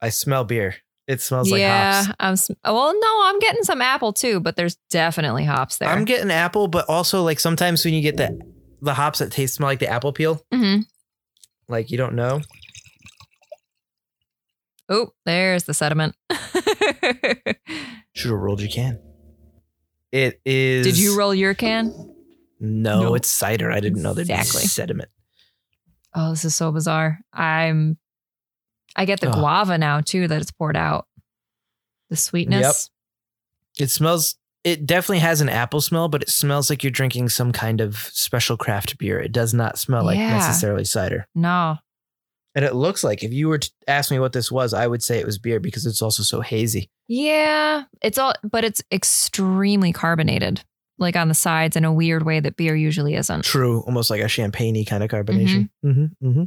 I 0.01 0.10
smell 0.10 0.43
beer. 0.46 0.75
It 1.07 1.22
smells 1.22 1.50
yeah, 1.51 1.55
like 1.55 1.63
hops. 1.98 2.07
Yeah, 2.07 2.13
I'm. 2.19 2.36
sm- 2.36 2.53
Well, 2.63 2.93
no, 2.98 3.22
I'm 3.25 3.39
getting 3.39 3.63
some 3.63 3.81
apple 3.81 4.13
too, 4.13 4.39
but 4.39 4.55
there's 4.55 4.77
definitely 4.89 5.43
hops 5.46 5.77
there. 5.77 5.89
I'm 5.89 6.05
getting 6.05 6.31
apple, 6.31 6.67
but 6.67 6.88
also 6.89 7.24
like 7.24 7.39
sometimes 7.39 7.84
when 7.84 7.93
you 7.93 8.01
get 8.01 8.17
the 8.17 8.39
the 8.81 8.93
hops 8.93 9.19
that 9.19 9.31
taste 9.31 9.55
smell 9.55 9.67
like 9.67 9.79
the 9.79 9.88
apple 9.88 10.13
peel, 10.13 10.41
hmm 10.53 10.79
like 11.67 11.91
you 11.91 11.98
don't 11.98 12.13
know. 12.13 12.41
Oh, 14.89 15.12
there's 15.25 15.63
the 15.65 15.74
sediment. 15.74 16.15
Should 18.13 18.31
have 18.31 18.39
rolled 18.39 18.62
your 18.62 18.69
can. 18.69 19.00
It 20.12 20.40
is. 20.46 20.86
Did 20.86 20.98
you 20.98 21.18
roll 21.18 21.34
your 21.34 21.54
can? 21.54 21.94
No, 22.60 23.02
No. 23.04 23.16
it's 23.16 23.28
cider. 23.30 23.72
I 23.72 23.80
didn't 23.80 24.02
know 24.02 24.14
there'd 24.14 24.30
Exactly. 24.30 24.62
be 24.64 24.68
sediment. 24.68 25.10
Oh, 26.16 26.32
this 26.32 26.46
is 26.46 26.56
so 26.56 26.72
bizarre. 26.72 27.20
I'm. 27.34 27.98
I 28.96 29.06
get 29.06 29.20
the 29.20 29.30
Ugh. 29.30 29.36
guava 29.36 29.78
now 29.78 30.02
too 30.02 30.28
that 30.28 30.42
it's 30.42 30.52
poured 30.52 30.76
out. 30.78 31.06
The 32.10 32.16
sweetness. 32.16 32.90
Yep. 33.78 33.86
It 33.86 33.92
smells. 33.92 34.36
It 34.64 34.86
definitely 34.86 35.20
has 35.20 35.40
an 35.40 35.50
apple 35.50 35.82
smell, 35.82 36.08
but 36.10 36.24
it 36.24 36.30
smells 36.30 36.70
like 36.70 36.84
you're 36.84 36.92
drinking 36.92 37.30
some 37.30 37.52
kind 37.52 37.80
of 37.80 37.96
special 37.98 38.58
craft 38.58 38.98
beer. 38.98 39.20
It 39.20 39.32
does 39.32 39.54
not 39.54 39.78
smell 39.78 40.04
like 40.04 40.18
Yeah. 40.18 40.36
necessarily 40.36 40.84
cider. 40.84 41.28
No. 41.36 41.78
And 42.58 42.66
it 42.66 42.74
looks 42.74 43.04
like 43.04 43.24
if 43.24 43.32
you 43.32 43.50
were 43.50 43.60
to 43.60 43.72
ask 43.88 44.10
me 44.10 44.18
what 44.18 44.34
this 44.34 44.52
was, 44.52 44.74
I 44.74 44.88
would 44.88 45.04
say 45.04 45.20
it 45.20 45.28
was 45.28 45.38
beer 45.38 45.60
because 45.60 45.86
it's 45.86 46.02
also 46.02 46.24
so 46.24 46.42
hazy. 46.42 46.90
Yeah, 47.08 47.84
it's 48.02 48.18
all, 48.18 48.34
but 48.44 48.64
it's 48.64 48.82
extremely 48.92 49.94
carbonated, 49.94 50.64
like 50.98 51.16
on 51.16 51.28
the 51.28 51.36
sides 51.36 51.76
in 51.76 51.86
a 51.86 51.94
weird 51.94 52.26
way 52.26 52.40
that 52.40 52.56
beer 52.58 52.76
usually 52.76 53.14
isn't. 53.14 53.46
True, 53.46 53.82
almost 53.82 54.10
like 54.10 54.22
a 54.22 54.28
champagne 54.28 54.84
kind 54.86 55.04
of 55.04 55.12
carbonation. 55.12 55.70
Mm-hmm, 55.86 56.28
mm-hmm. 56.28 56.44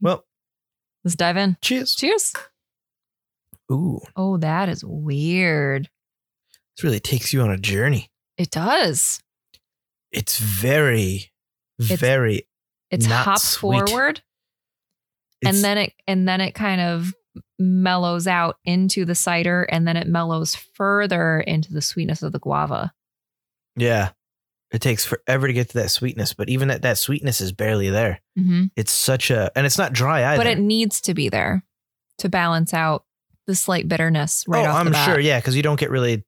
Well, 0.00 0.24
Let's 1.04 1.14
dive 1.14 1.36
in. 1.36 1.56
cheers. 1.62 1.94
Cheers. 1.94 2.32
Ooh, 3.70 4.00
Oh, 4.16 4.36
that 4.38 4.68
is 4.68 4.84
weird. 4.84 5.88
this 6.76 6.82
really 6.82 6.98
takes 6.98 7.32
you 7.32 7.42
on 7.42 7.50
a 7.52 7.58
journey. 7.58 8.10
It 8.36 8.50
does. 8.50 9.20
It's 10.10 10.38
very, 10.38 11.30
It's 11.78 11.92
very. 12.00 12.48
It's 12.90 13.06
hop 13.06 13.38
sweet. 13.38 13.88
forward, 13.88 14.22
it's- 15.46 15.54
and 15.56 15.64
then 15.64 15.78
it 15.78 15.92
and 16.06 16.28
then 16.28 16.40
it 16.40 16.52
kind 16.52 16.80
of 16.80 17.12
mellows 17.58 18.26
out 18.26 18.56
into 18.64 19.04
the 19.04 19.14
cider, 19.14 19.62
and 19.64 19.86
then 19.86 19.96
it 19.96 20.06
mellows 20.06 20.54
further 20.54 21.40
into 21.40 21.72
the 21.72 21.82
sweetness 21.82 22.22
of 22.22 22.32
the 22.32 22.38
guava. 22.40 22.92
yeah, 23.76 24.10
it 24.70 24.80
takes 24.80 25.04
forever 25.04 25.46
to 25.46 25.52
get 25.52 25.68
to 25.70 25.78
that 25.78 25.90
sweetness, 25.90 26.34
but 26.34 26.48
even 26.48 26.68
that 26.68 26.82
that 26.82 26.98
sweetness 26.98 27.40
is 27.40 27.52
barely 27.52 27.90
there. 27.90 28.20
hmm 28.36 28.64
It's 28.76 28.92
such 28.92 29.30
a, 29.30 29.50
and 29.56 29.66
it's 29.66 29.78
not 29.78 29.92
dry 29.92 30.24
either. 30.32 30.38
But 30.42 30.46
it 30.48 30.58
needs 30.58 31.00
to 31.02 31.14
be 31.14 31.28
there 31.28 31.64
to 32.18 32.28
balance 32.28 32.72
out 32.74 33.04
the 33.46 33.54
slight 33.54 33.88
bitterness 33.88 34.44
right 34.48 34.64
oh, 34.66 34.70
off 34.70 34.86
I'm 34.86 34.92
sure. 34.92 35.20
Yeah, 35.20 35.38
because 35.38 35.54
you 35.56 35.62
don't 35.62 35.78
get 35.78 35.90
really. 35.90 36.24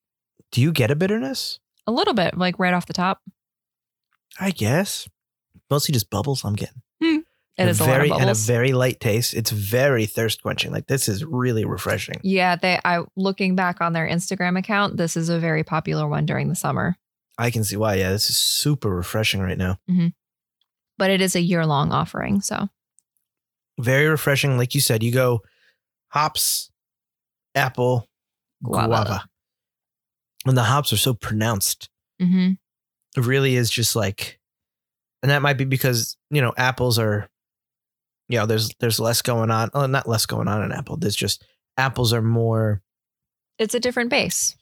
Do 0.53 0.61
you 0.61 0.71
get 0.73 0.91
a 0.91 0.97
bitterness? 0.97 1.59
A 1.87 1.93
little 1.93 2.15
bit, 2.15 2.37
like 2.39 2.59
right 2.59 2.75
off 2.75 2.87
the 2.87 2.93
top. 2.93 3.21
I 4.39 4.51
guess 4.51 5.09
mostly 5.71 5.93
just 5.93 6.11
bubbles. 6.11 6.45
I'm 6.45 6.55
getting. 6.55 6.83
It 7.59 7.69
is 7.69 7.81
a 7.81 7.85
very 7.85 8.09
lot 8.11 8.17
of 8.17 8.21
bubbles. 8.21 8.49
and 8.49 8.55
a 8.55 8.59
very 8.59 8.73
light 8.73 9.01
taste. 9.01 9.33
It's 9.35 9.51
very 9.51 10.05
thirst 10.07 10.43
quenching. 10.43 10.73
Like 10.73 10.87
this 10.89 11.09
is 11.09 11.25
really 11.25 11.65
refreshing. 11.65 12.21
yeah, 12.23 12.57
they. 12.57 12.79
I 12.85 13.01
looking 13.17 13.57
back 13.57 13.81
on 13.81 13.93
their 13.95 14.07
Instagram 14.07 14.59
account, 14.59 14.97
this 14.99 15.17
is 15.17 15.29
a 15.31 15.39
very 15.39 15.65
popular 15.65 16.07
one 16.07 16.27
during 16.27 16.49
the 16.49 16.55
summer. 16.55 16.97
I 17.39 17.51
can 17.51 17.65
see 17.65 17.77
why. 17.77 17.95
Yeah, 17.95 18.11
this 18.11 18.29
is 18.31 18.37
super 18.37 18.91
refreshing 18.95 19.41
right 19.41 19.59
now. 19.59 19.79
But 20.99 21.11
it 21.11 21.21
is 21.21 21.35
a 21.37 21.41
year 21.41 21.65
long 21.67 21.93
offering, 21.93 22.41
so 22.41 22.69
Very 23.79 24.07
refreshing. 24.07 24.57
Like 24.59 24.75
you 24.75 24.81
said, 24.81 25.03
you 25.03 25.13
go 25.13 25.43
hops, 26.09 26.71
apple, 27.55 28.09
Guava. 28.63 28.87
guava. 28.89 29.25
And 30.47 30.57
the 30.57 30.63
hops 30.63 30.93
are 30.93 30.97
so 30.99 31.13
pronounced. 31.15 31.89
hmm 32.21 32.53
It 33.17 33.25
really 33.25 33.57
is 33.57 33.71
just 33.71 33.97
like, 33.97 34.39
and 35.23 35.31
that 35.31 35.43
might 35.43 35.59
be 35.59 35.65
because 35.65 36.17
you 36.31 36.41
know 36.41 36.53
apples 36.57 36.99
are, 36.99 37.29
you 38.29 38.39
know, 38.39 38.47
there's 38.47 38.71
there's 38.81 38.99
less 39.01 39.23
going 39.23 39.51
on. 39.51 39.71
Oh, 39.75 39.87
not 39.87 40.09
less 40.09 40.27
going 40.27 40.49
on 40.49 40.63
in 40.65 40.73
apple. 40.73 40.97
There's 40.97 41.17
just 41.17 41.45
apples 41.77 42.13
are 42.13 42.23
more. 42.23 42.83
it's 43.59 43.75
a 43.75 43.81
different 43.81 44.11
base. 44.11 44.55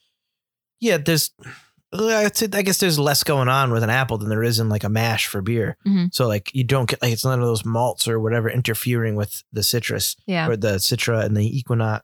Yeah, 0.79 0.97
there's. 0.97 1.31
I 1.93 2.29
guess 2.61 2.79
there's 2.79 2.99
less 2.99 3.23
going 3.23 3.47
on 3.47 3.71
with 3.71 3.81
an 3.83 3.89
apple 3.89 4.17
than 4.17 4.27
there 4.27 4.43
is 4.43 4.59
in 4.59 4.67
like 4.67 4.83
a 4.83 4.89
mash 4.89 5.27
for 5.27 5.41
beer. 5.41 5.77
Mhm. 5.87 6.13
So 6.13 6.27
like 6.27 6.53
you 6.53 6.65
don't 6.65 6.89
get 6.89 7.01
like 7.01 7.13
it's 7.13 7.23
none 7.23 7.39
of 7.39 7.45
those 7.45 7.63
malts 7.63 8.07
or 8.07 8.19
whatever 8.19 8.49
interfering 8.49 9.15
with 9.15 9.43
the 9.53 9.63
citrus. 9.63 10.17
Yeah, 10.27 10.49
or 10.49 10.57
the 10.57 10.73
Citra 10.75 11.23
and 11.23 11.37
the 11.37 11.63
Ekuanot 11.63 12.01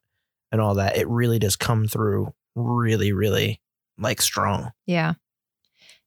and 0.51 0.61
all 0.61 0.75
that, 0.75 0.95
it 0.95 1.09
really 1.09 1.39
does 1.39 1.57
come 1.57 1.87
through 1.87 2.33
really, 2.55 3.11
really 3.11 3.59
like 3.97 4.21
strong. 4.21 4.71
yeah. 4.85 5.13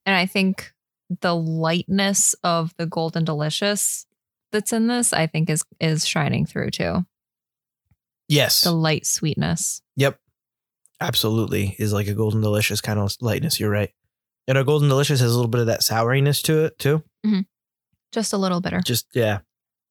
And 0.07 0.15
I 0.17 0.27
think 0.27 0.73
the 1.21 1.35
lightness 1.37 2.35
of 2.45 2.75
the 2.79 2.87
golden 2.87 3.25
delicious 3.25 4.07
that's 4.55 4.73
in 4.73 4.87
this, 4.87 5.13
I 5.13 5.27
think 5.27 5.51
is 5.51 5.63
is 5.81 6.07
shining 6.07 6.47
through 6.47 6.71
too. 6.71 7.05
Yes. 8.29 8.63
The 8.63 8.73
light 8.73 9.05
sweetness. 9.07 9.83
yep. 9.97 10.19
Absolutely. 11.01 11.75
Is 11.79 11.93
like 11.93 12.07
a 12.07 12.15
golden 12.15 12.41
delicious 12.41 12.81
kind 12.81 12.99
of 12.99 13.13
lightness. 13.21 13.61
You're 13.61 13.69
right. 13.71 13.91
And 14.49 14.57
our 14.57 14.65
golden 14.65 14.89
delicious 14.89 15.21
has 15.21 15.33
a 15.33 15.35
little 15.35 15.51
bit 15.51 15.61
of 15.61 15.67
that 15.67 15.81
souriness 15.81 16.41
to 16.45 16.65
it 16.65 16.79
too. 16.79 17.03
Just 18.13 18.33
a 18.33 18.37
little 18.39 18.61
bitter. 18.61 18.81
Just 18.81 19.07
yeah. 19.13 19.41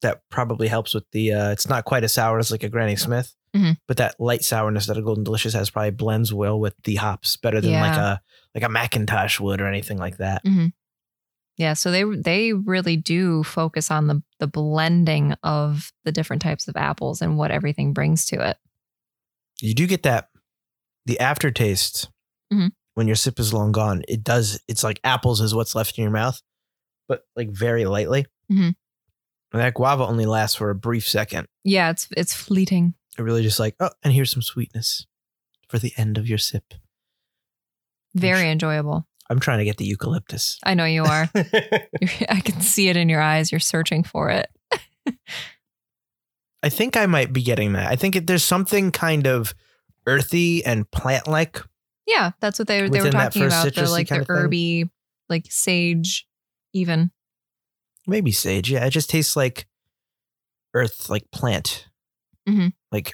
That 0.01 0.21
probably 0.31 0.67
helps 0.69 0.93
with 0.93 1.03
the 1.11 1.33
uh 1.33 1.51
it's 1.51 1.67
not 1.69 1.85
quite 1.85 2.03
as 2.03 2.13
sour 2.13 2.39
as 2.39 2.51
like 2.51 2.63
a 2.63 2.69
Granny 2.69 2.95
Smith. 2.95 3.35
Mhm. 3.55 3.77
But 3.87 3.97
that 3.97 4.15
light 4.19 4.43
sourness 4.43 4.87
that 4.87 4.97
a 4.97 5.01
golden 5.01 5.23
delicious 5.23 5.53
has 5.53 5.69
probably 5.69 5.91
blends 5.91 6.33
well 6.33 6.59
with 6.59 6.73
the 6.85 6.95
hops 6.95 7.37
better 7.37 7.61
than 7.61 7.71
like 7.73 7.97
a 7.97 8.21
like 8.55 8.63
a 8.63 8.67
McIntosh 8.67 9.39
would 9.39 9.61
or 9.61 9.67
anything 9.67 9.97
like 9.99 10.17
that. 10.17 10.43
Yeah, 11.57 11.73
so 11.73 11.91
they 11.91 12.03
they 12.03 12.53
really 12.53 12.97
do 12.97 13.43
focus 13.43 13.91
on 13.91 14.07
the 14.07 14.23
the 14.39 14.47
blending 14.47 15.35
of 15.43 15.91
the 16.03 16.11
different 16.11 16.41
types 16.41 16.67
of 16.67 16.75
apples 16.75 17.21
and 17.21 17.37
what 17.37 17.51
everything 17.51 17.93
brings 17.93 18.25
to 18.27 18.49
it. 18.49 18.57
you 19.61 19.73
do 19.73 19.85
get 19.87 20.03
that 20.03 20.29
the 21.05 21.19
aftertaste 21.19 22.09
Mhm. 22.51 22.71
when 22.95 23.07
your 23.07 23.15
sip 23.15 23.39
is 23.39 23.53
long 23.53 23.71
gone 23.71 24.01
it 24.07 24.23
does 24.23 24.59
it's 24.67 24.83
like 24.83 24.99
apples 25.03 25.39
is 25.41 25.53
what's 25.55 25.75
left 25.75 25.97
in 25.97 26.01
your 26.01 26.11
mouth 26.11 26.41
but 27.07 27.25
like 27.35 27.49
very 27.51 27.85
lightly 27.85 28.25
Mhm. 28.51 28.73
and 29.53 29.61
that 29.61 29.73
guava 29.75 30.05
only 30.05 30.25
lasts 30.25 30.55
for 30.57 30.69
a 30.71 30.75
brief 30.75 31.07
second 31.07 31.47
Yeah, 31.63 31.91
it's 31.91 32.07
it's 32.17 32.33
fleeting. 32.33 32.95
it 33.17 33.21
really 33.21 33.43
just 33.43 33.59
like 33.59 33.75
oh 33.79 33.91
and 34.03 34.11
here's 34.13 34.31
some 34.31 34.41
sweetness 34.41 35.05
for 35.69 35.77
the 35.79 35.93
end 35.97 36.17
of 36.17 36.27
your 36.27 36.39
sip 36.39 36.73
Very 38.15 38.49
enjoyable. 38.49 39.07
I'm 39.29 39.39
trying 39.39 39.59
to 39.59 39.65
get 39.65 39.77
the 39.77 39.85
eucalyptus 39.85 40.59
I 40.63 40.73
know 40.73 40.85
you 40.85 41.03
are. 41.03 41.29
I 41.35 42.41
can 42.43 42.61
see 42.61 42.89
it 42.89 42.97
in 42.97 43.09
your 43.09 43.21
eyes. 43.21 43.51
You're 43.51 43.59
searching 43.59 44.03
for 44.03 44.29
it. 44.29 44.47
i 46.63 46.69
think 46.69 46.95
i 46.97 47.05
might 47.05 47.33
be 47.33 47.41
getting 47.43 47.73
that 47.73 47.91
i 47.91 47.95
think 47.95 48.15
it, 48.15 48.27
there's 48.27 48.43
something 48.43 48.91
kind 48.91 49.27
of 49.27 49.53
earthy 50.07 50.63
and 50.65 50.89
plant-like 50.91 51.59
Yeah, 52.07 52.31
that's 52.41 52.59
what 52.59 52.67
they 52.67 52.87
they 52.87 53.01
were 53.01 53.11
talking 53.11 53.43
about. 53.45 53.73
The 53.73 53.87
like 53.89 54.09
the 54.09 54.25
herby, 54.27 54.89
like 55.29 55.45
sage, 55.49 56.27
even. 56.73 57.11
maybe 58.07 58.31
sage 58.31 58.69
yeah 58.71 58.85
it 58.85 58.89
just 58.91 59.09
tastes 59.09 59.35
like 59.35 59.65
earth 60.73 61.09
like 61.09 61.23
plant 61.31 61.87
Mhm. 62.47 62.73
like 62.91 63.13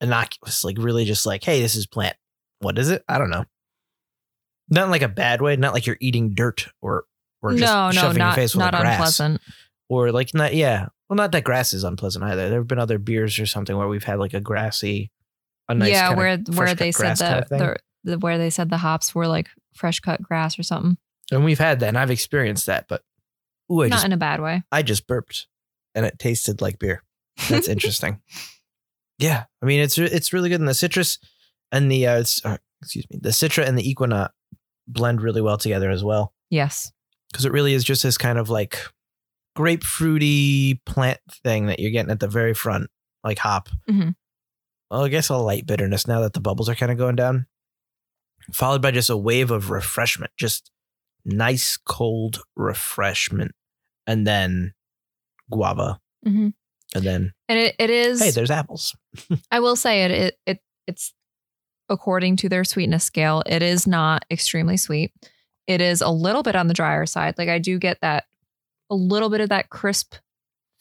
innocuous 0.00 0.64
like 0.64 0.76
really 0.78 1.04
just 1.04 1.24
like 1.26 1.44
hey 1.44 1.60
this 1.62 1.74
is 1.76 1.86
plant 1.86 2.16
what 2.58 2.76
is 2.78 2.90
it 2.90 3.02
i 3.08 3.18
don't 3.18 3.30
know 3.30 3.44
not 4.72 4.84
in 4.84 4.90
like 4.90 5.02
a 5.02 5.08
bad 5.08 5.40
way 5.40 5.56
not 5.56 5.74
like 5.74 5.86
you're 5.86 5.98
eating 6.00 6.34
dirt 6.34 6.68
or 6.80 7.04
or 7.42 7.52
just 7.52 7.62
no, 7.62 7.86
no, 7.86 7.92
shoving 7.92 8.22
your 8.22 8.32
face 8.32 8.54
with 8.54 8.60
not 8.60 8.72
grass 8.72 9.20
unpleasant. 9.20 9.40
or 9.88 10.12
like 10.12 10.32
not 10.34 10.54
yeah 10.54 10.86
well 11.08 11.16
not 11.16 11.32
that 11.32 11.44
grass 11.44 11.72
is 11.72 11.84
unpleasant 11.84 12.24
either 12.24 12.48
there 12.48 12.60
have 12.60 12.68
been 12.68 12.78
other 12.78 12.98
beers 12.98 13.38
or 13.38 13.46
something 13.46 13.76
where 13.76 13.88
we've 13.88 14.04
had 14.04 14.18
like 14.18 14.34
a 14.34 14.40
grassy 14.40 15.10
a 15.68 15.74
nice 15.74 15.90
yeah, 15.90 16.14
where 16.14 16.38
where 16.38 16.74
they 16.74 16.90
said 16.92 17.18
grass 17.18 17.48
the, 17.48 17.76
the 18.04 18.18
where 18.18 18.38
they 18.38 18.50
said 18.50 18.70
the 18.70 18.78
hops 18.78 19.14
were 19.14 19.28
like 19.28 19.48
fresh 19.74 20.00
cut 20.00 20.20
grass 20.22 20.58
or 20.58 20.62
something. 20.62 20.96
and 21.30 21.44
we've 21.44 21.58
had 21.58 21.80
that 21.80 21.88
and 21.88 21.98
i've 21.98 22.10
experienced 22.10 22.66
that 22.66 22.86
but 22.88 23.02
ooh 23.70 23.82
i 23.82 23.88
not 23.88 23.96
just 23.96 24.06
in 24.06 24.12
a 24.12 24.16
bad 24.16 24.40
way. 24.40 24.62
i 24.72 24.82
just 24.82 25.06
burped 25.06 25.46
and 25.94 26.04
it 26.06 26.18
tasted 26.18 26.60
like 26.60 26.78
beer 26.78 27.02
That's 27.48 27.68
interesting. 27.76 28.20
Yeah, 29.18 29.44
I 29.62 29.66
mean 29.66 29.80
it's 29.80 29.98
it's 29.98 30.32
really 30.32 30.48
good, 30.48 30.60
in 30.60 30.66
the 30.66 30.74
citrus 30.74 31.18
and 31.70 31.90
the 31.90 32.06
uh, 32.06 32.18
it's, 32.18 32.44
uh, 32.44 32.56
excuse 32.80 33.08
me, 33.10 33.18
the 33.20 33.28
citra 33.28 33.66
and 33.66 33.78
the 33.78 33.94
ekuanot 33.94 34.30
blend 34.92 35.20
really 35.22 35.40
well 35.40 35.58
together 35.58 35.90
as 35.90 36.02
well 36.04 36.32
Yes. 36.50 36.92
because 37.30 37.44
it 37.44 37.52
really 37.52 37.72
is 37.74 37.84
just 37.84 38.02
this 38.02 38.18
kind 38.18 38.38
of 38.38 38.48
like 38.50 38.78
grapefruity 39.56 40.80
plant 40.84 41.18
thing 41.44 41.66
that 41.66 41.78
you're 41.78 41.90
getting 41.90 42.10
at 42.10 42.20
the 42.20 42.28
very 42.28 42.54
front, 42.54 42.90
like 43.22 43.38
hop. 43.38 43.68
Mhm. 43.88 44.14
Well, 44.90 45.04
I 45.04 45.08
guess 45.08 45.28
a 45.28 45.36
light 45.36 45.66
bitterness 45.66 46.06
now 46.06 46.20
that 46.20 46.32
the 46.34 46.40
bubbles 46.40 46.68
are 46.68 46.74
kind 46.74 46.92
of 46.92 46.98
going 46.98 47.16
down, 47.16 47.46
followed 48.52 48.82
by 48.82 48.90
just 48.90 49.10
a 49.10 49.16
wave 49.16 49.50
of 49.50 49.70
refreshment, 49.70 50.32
just 50.36 50.70
nice 51.24 51.76
cold 51.76 52.42
refreshment, 52.56 53.52
and 54.06 54.26
then 54.26 54.74
guava, 55.50 56.00
hmm 56.24 56.48
and 56.94 57.04
then 57.04 57.32
And 57.48 57.58
it, 57.58 57.74
it 57.78 57.88
is. 57.88 58.20
hey, 58.20 58.30
there's 58.32 58.50
apples. 58.50 58.94
I 59.50 59.60
will 59.60 59.76
say 59.76 60.04
it, 60.04 60.10
it 60.10 60.38
it 60.46 60.60
it's 60.86 61.14
according 61.92 62.36
to 62.38 62.48
their 62.48 62.64
sweetness 62.64 63.04
scale, 63.04 63.42
it 63.46 63.62
is 63.62 63.86
not 63.86 64.24
extremely 64.30 64.76
sweet. 64.76 65.12
It 65.66 65.80
is 65.80 66.00
a 66.00 66.08
little 66.10 66.42
bit 66.42 66.56
on 66.56 66.66
the 66.66 66.74
drier 66.74 67.06
side. 67.06 67.34
Like 67.38 67.48
I 67.48 67.58
do 67.58 67.78
get 67.78 68.00
that 68.00 68.24
a 68.90 68.94
little 68.96 69.28
bit 69.28 69.40
of 69.40 69.50
that 69.50 69.70
crisp 69.70 70.14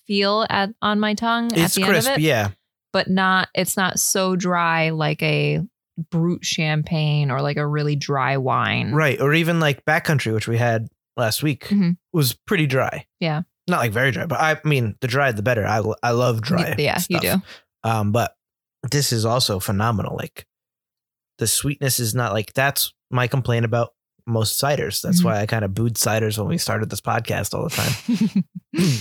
feel 0.07 0.45
at 0.49 0.71
on 0.81 0.99
my 0.99 1.13
tongue 1.13 1.51
at 1.53 1.59
It's 1.59 1.75
the 1.75 1.83
crisp, 1.83 2.09
end 2.09 2.17
of 2.17 2.23
it, 2.23 2.25
yeah. 2.25 2.49
but 2.91 3.07
not 3.09 3.49
it's 3.53 3.77
not 3.77 3.99
so 3.99 4.35
dry 4.35 4.89
like 4.89 5.21
a 5.21 5.61
brute 6.09 6.43
champagne 6.43 7.29
or 7.29 7.41
like 7.41 7.57
a 7.57 7.67
really 7.67 7.95
dry 7.95 8.37
wine. 8.37 8.91
Right. 8.93 9.21
Or 9.21 9.33
even 9.33 9.59
like 9.59 9.85
backcountry, 9.85 10.33
which 10.33 10.47
we 10.47 10.57
had 10.57 10.87
last 11.17 11.43
week, 11.43 11.65
Mhm. 11.67 11.97
was 12.11 12.33
pretty 12.33 12.65
dry. 12.65 13.05
Yeah. 13.19 13.41
Not 13.67 13.79
like 13.79 13.91
very 13.91 14.11
dry, 14.11 14.25
but 14.25 14.39
I 14.39 14.59
mean, 14.65 14.95
the 15.01 15.07
drier 15.07 15.31
the 15.33 15.43
better. 15.43 15.65
I, 15.67 15.83
I 16.01 16.11
love 16.11 16.41
dry. 16.41 16.75
Yeah, 16.79 16.99
you 17.07 17.19
do. 17.19 17.35
Um, 17.83 18.11
but 18.11 18.35
this 18.89 19.13
is 19.13 19.25
also 19.25 19.59
phenomenal. 19.59 20.15
Like 20.17 20.47
the 21.41 21.47
sweetness 21.47 21.99
is 21.99 22.13
not 22.15 22.31
like 22.33 22.53
that's 22.53 22.93
my 23.09 23.27
complaint 23.27 23.65
about 23.65 23.93
most 24.27 24.61
ciders. 24.61 25.01
That's 25.01 25.21
Mhm. 25.21 25.25
why 25.25 25.41
I 25.41 25.47
kind 25.47 25.65
of 25.65 25.73
booed 25.73 25.95
ciders 25.95 26.37
when 26.37 26.47
we 26.47 26.57
started 26.59 26.89
this 26.91 27.01
podcast 27.01 27.53
all 27.55 27.67
the 27.67 27.75
time. 27.75 28.43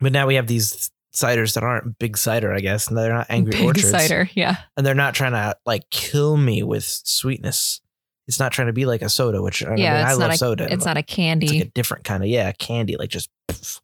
but 0.00 0.12
now 0.12 0.26
we 0.26 0.34
have 0.34 0.46
these 0.48 0.90
ciders 1.14 1.54
that 1.54 1.62
aren't 1.62 1.98
big 1.98 2.16
cider, 2.18 2.52
I 2.52 2.60
guess, 2.60 2.88
and 2.88 2.96
they're 2.98 3.12
not 3.12 3.26
angry 3.28 3.52
Big 3.52 3.64
orchards, 3.64 3.90
cider. 3.90 4.28
Yeah. 4.34 4.56
and 4.76 4.84
they're 4.84 4.94
not 4.94 5.14
trying 5.14 5.32
to 5.32 5.56
like 5.64 5.88
kill 5.90 6.36
me 6.36 6.62
with 6.62 6.84
sweetness. 6.84 7.80
It's 8.26 8.38
not 8.38 8.52
trying 8.52 8.66
to 8.66 8.72
be 8.74 8.84
like 8.84 9.00
a 9.02 9.08
soda, 9.08 9.40
which 9.40 9.64
I, 9.64 9.70
mean, 9.70 9.78
Yeah, 9.78 10.04
I 10.06 10.12
love 10.14 10.32
a- 10.32 10.36
soda. 10.36 10.70
It's 10.70 10.84
not 10.84 10.96
a 10.96 11.00
it's 11.00 11.14
candy. 11.14 11.46
like 11.60 11.68
a 11.68 11.70
different 11.70 12.04
kind 12.04 12.22
of 12.22 12.28
yeah 12.28 12.52
candy 12.52 12.96
like 12.96 13.08
just 13.10 13.30
poof. 13.48 13.80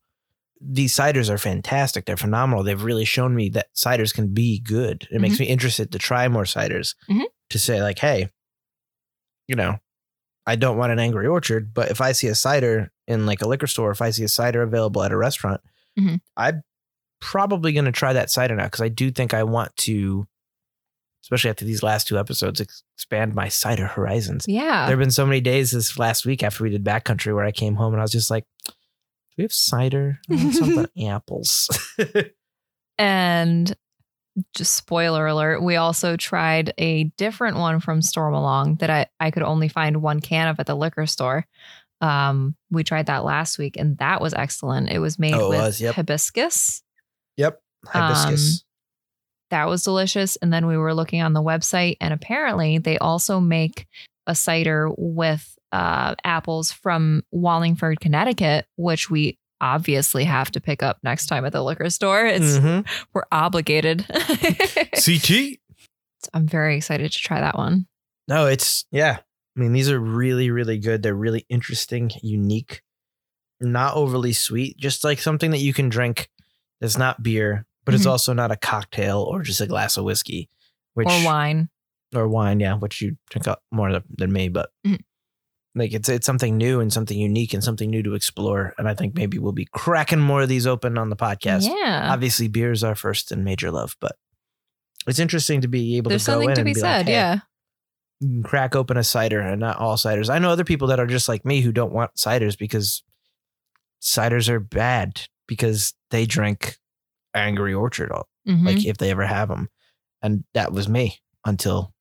these 0.60 0.94
ciders 0.94 1.28
are 1.30 1.36
fantastic 1.38 2.06
they're 2.06 2.16
phenomenal 2.16 2.62
they've 2.62 2.82
really 2.84 3.04
shown 3.04 3.34
me 3.34 3.48
that 3.50 3.66
ciders 3.74 4.14
can 4.14 4.32
be 4.32 4.60
good 4.60 5.06
it 5.10 5.20
makes 5.20 5.38
me 5.38 5.44
interested 5.46 5.92
to 5.92 5.98
try 5.98 6.26
more 6.28 6.44
ciders 6.44 6.94
Mhm. 7.10 7.24
To 7.54 7.58
say 7.60 7.80
like 7.80 7.98
hey 8.00 8.28
you 9.48 9.54
know 9.56 9.78
i 10.46 10.56
don't 10.56 10.76
want 10.76 10.90
an 10.92 10.98
angry 10.98 11.26
orchard 11.26 11.72
but 11.72 11.90
if 11.90 12.00
i 12.00 12.10
see 12.12 12.26
a 12.26 12.34
cider 12.34 12.90
in 13.06 13.26
like 13.26 13.40
a 13.42 13.48
liquor 13.48 13.66
store 13.68 13.90
if 13.92 14.02
i 14.02 14.10
see 14.10 14.24
a 14.24 14.28
cider 14.28 14.62
available 14.62 15.02
at 15.02 15.12
a 15.12 15.16
restaurant 15.16 15.60
Mhm. 15.98 16.20
i'm 16.36 16.62
probably 17.20 17.72
going 17.72 17.84
to 17.86 17.92
try 17.92 18.12
that 18.12 18.28
cider 18.30 18.56
now 18.56 18.64
because 18.64 18.80
i 18.82 18.88
do 18.88 19.10
think 19.12 19.32
i 19.32 19.42
want 19.44 19.74
to 19.78 20.26
especially 21.22 21.48
after 21.50 21.64
these 21.64 21.82
last 21.82 22.06
two 22.08 22.18
episodes 22.18 22.60
expand 22.60 23.34
my 23.34 23.48
cider 23.48 23.86
horizons 23.86 24.44
yeah. 24.48 24.86
there 24.86 24.96
have 24.96 24.98
been 24.98 25.10
so 25.10 25.24
many 25.24 25.40
days 25.40 25.70
this 25.70 25.98
last 25.98 26.26
week 26.26 26.42
after 26.42 26.64
we 26.64 26.70
did 26.70 26.84
backcountry 26.84 27.34
where 27.34 27.44
I 27.44 27.52
came 27.52 27.76
home 27.76 27.94
and 27.94 28.00
I 28.00 28.04
was 28.04 28.12
just 28.12 28.30
like, 28.30 28.44
"Do 28.66 28.74
we 29.38 29.44
have 29.44 29.52
cider? 29.52 30.18
I 30.30 30.34
want 30.34 30.54
something 30.54 31.08
apples." 31.08 31.70
And 32.98 33.74
just 34.54 34.74
spoiler 34.74 35.26
alert, 35.26 35.62
we 35.62 35.76
also 35.76 36.16
tried 36.16 36.72
a 36.78 37.04
different 37.16 37.56
one 37.56 37.80
from 37.80 38.00
Stormalong 38.00 38.78
that 38.80 38.90
I, 38.90 39.06
I 39.20 39.30
could 39.30 39.42
only 39.42 39.68
find 39.68 40.02
one 40.02 40.20
can 40.20 40.48
of 40.48 40.58
at 40.58 40.66
the 40.66 40.74
liquor 40.74 41.06
store. 41.06 41.46
Um, 42.00 42.56
we 42.70 42.84
tried 42.84 43.06
that 43.06 43.24
last 43.24 43.58
week 43.58 43.76
and 43.78 43.96
that 43.98 44.20
was 44.20 44.34
excellent. 44.34 44.90
It 44.90 44.98
was 44.98 45.18
made 45.18 45.34
Oh, 45.34 45.46
it 45.46 45.48
with 45.50 45.58
was, 45.60 45.80
yep. 45.80 45.94
hibiscus. 45.94 46.82
yep, 47.36 47.60
hibiscus. 47.86 48.64
That 49.50 49.68
was 49.68 49.84
delicious. 49.84 50.36
And 50.36 50.52
then 50.52 50.66
we 50.66 50.76
were 50.76 50.94
looking 50.94 51.22
on 51.22 51.32
the 51.32 51.42
website 51.42 51.96
and 52.00 52.12
apparently 52.12 52.78
they 52.78 52.98
also 52.98 53.38
make 53.40 53.86
a 54.26 54.34
cider 54.34 54.90
with 54.96 55.56
uh, 55.70 56.14
apples 56.24 56.72
from 56.72 57.22
Wallingford, 57.30 58.00
Connecticut, 58.00 58.66
which 58.76 59.10
we 59.10 59.38
obviously 59.60 60.24
have 60.24 60.50
to 60.52 60.60
pick 60.60 60.82
up 60.82 60.98
next 61.02 61.26
time 61.26 61.44
at 61.44 61.52
the 61.52 61.62
liquor 61.62 61.88
store. 61.90 62.24
It's 62.26 62.58
Mhm. 62.58 62.86
we're 63.12 63.24
obligated. 63.32 64.06
CT. 64.94 65.58
I'm 66.32 66.46
very 66.46 66.76
excited 66.76 67.12
to 67.12 67.18
try 67.18 67.40
that 67.40 67.56
one. 67.56 67.86
No, 68.28 68.46
it's 68.46 68.86
yeah. 68.90 69.18
I 69.56 69.60
mean, 69.60 69.72
these 69.72 69.90
are 69.90 70.00
really, 70.00 70.50
really 70.50 70.78
good. 70.78 71.02
They're 71.02 71.14
really 71.14 71.46
interesting, 71.48 72.10
unique, 72.22 72.82
not 73.60 73.94
overly 73.94 74.32
sweet. 74.32 74.76
Just 74.78 75.04
like 75.04 75.20
something 75.20 75.50
that 75.52 75.58
you 75.58 75.72
can 75.72 75.88
drink. 75.88 76.28
That's 76.80 76.98
not 76.98 77.22
beer, 77.22 77.66
but 77.84 77.94
it's 77.94 78.04
Mhm. 78.06 78.10
also 78.10 78.32
not 78.32 78.50
a 78.50 78.56
cocktail 78.56 79.20
or 79.20 79.42
just 79.42 79.60
a 79.60 79.66
glass 79.66 79.96
of 79.96 80.04
whiskey, 80.04 80.50
which 80.94 81.06
or 81.08 81.24
wine. 81.24 81.68
or 82.14 82.26
wine, 82.28 82.58
yeah, 82.60 82.74
which 82.74 83.00
you 83.00 83.16
drink 83.30 83.46
up 83.46 83.62
more 83.70 83.92
than- 83.92 84.02
than 84.16 84.32
me, 84.32 84.48
but 84.48 84.70
Mhm. 84.86 85.00
Like 85.74 85.92
it's 85.92 86.08
it's 86.08 86.26
something 86.26 86.56
new 86.56 86.80
and 86.80 86.92
something 86.92 87.18
unique 87.18 87.52
and 87.54 87.62
something 87.64 87.90
new 87.90 88.02
to 88.02 88.14
explore. 88.14 88.74
And 88.78 88.88
I 88.88 88.94
think 88.94 89.14
maybe 89.14 89.38
we'll 89.38 89.52
be 89.52 89.66
cracking 89.72 90.20
more 90.20 90.42
of 90.42 90.48
these 90.48 90.66
open 90.66 90.96
on 90.98 91.10
the 91.10 91.16
podcast. 91.16 91.66
Yeah. 91.68 92.08
Obviously, 92.12 92.48
beer 92.48 92.70
is 92.72 92.84
our 92.84 92.94
first 92.94 93.32
and 93.32 93.44
major 93.44 93.70
love, 93.70 93.96
but 94.00 94.16
it's 95.06 95.18
interesting 95.18 95.60
to 95.62 95.68
be 95.68 95.96
able 95.96 96.10
There's 96.10 96.24
to 96.24 96.30
go 96.30 96.32
something 96.34 96.48
in 96.50 96.54
to 96.56 96.60
and 96.60 96.66
be 96.66 96.74
be 96.74 96.80
said. 96.80 96.96
like, 96.98 97.06
hey, 97.06 97.12
yeah. 97.12 97.38
you 98.20 98.28
can 98.28 98.42
crack 98.42 98.74
open 98.76 98.96
a 98.96 99.04
cider 99.04 99.40
and 99.40 99.60
not 99.60 99.78
all 99.78 99.96
ciders. 99.96 100.30
I 100.30 100.38
know 100.38 100.50
other 100.50 100.64
people 100.64 100.88
that 100.88 101.00
are 101.00 101.06
just 101.06 101.28
like 101.28 101.44
me 101.44 101.60
who 101.60 101.72
don't 101.72 101.92
want 101.92 102.14
ciders 102.14 102.56
because 102.56 103.02
ciders 104.00 104.48
are 104.48 104.60
bad 104.60 105.22
because 105.46 105.94
they 106.10 106.26
drink 106.26 106.76
Angry 107.34 107.74
Orchard, 107.74 108.12
all- 108.12 108.28
Mhm. 108.46 108.64
like 108.66 108.84
if 108.86 108.96
they 108.98 109.10
ever 109.10 109.26
have 109.26 109.48
them. 109.48 109.68
And 110.22 110.44
that 110.54 110.72
was 110.72 110.88
me 110.88 111.20
until 111.44 111.93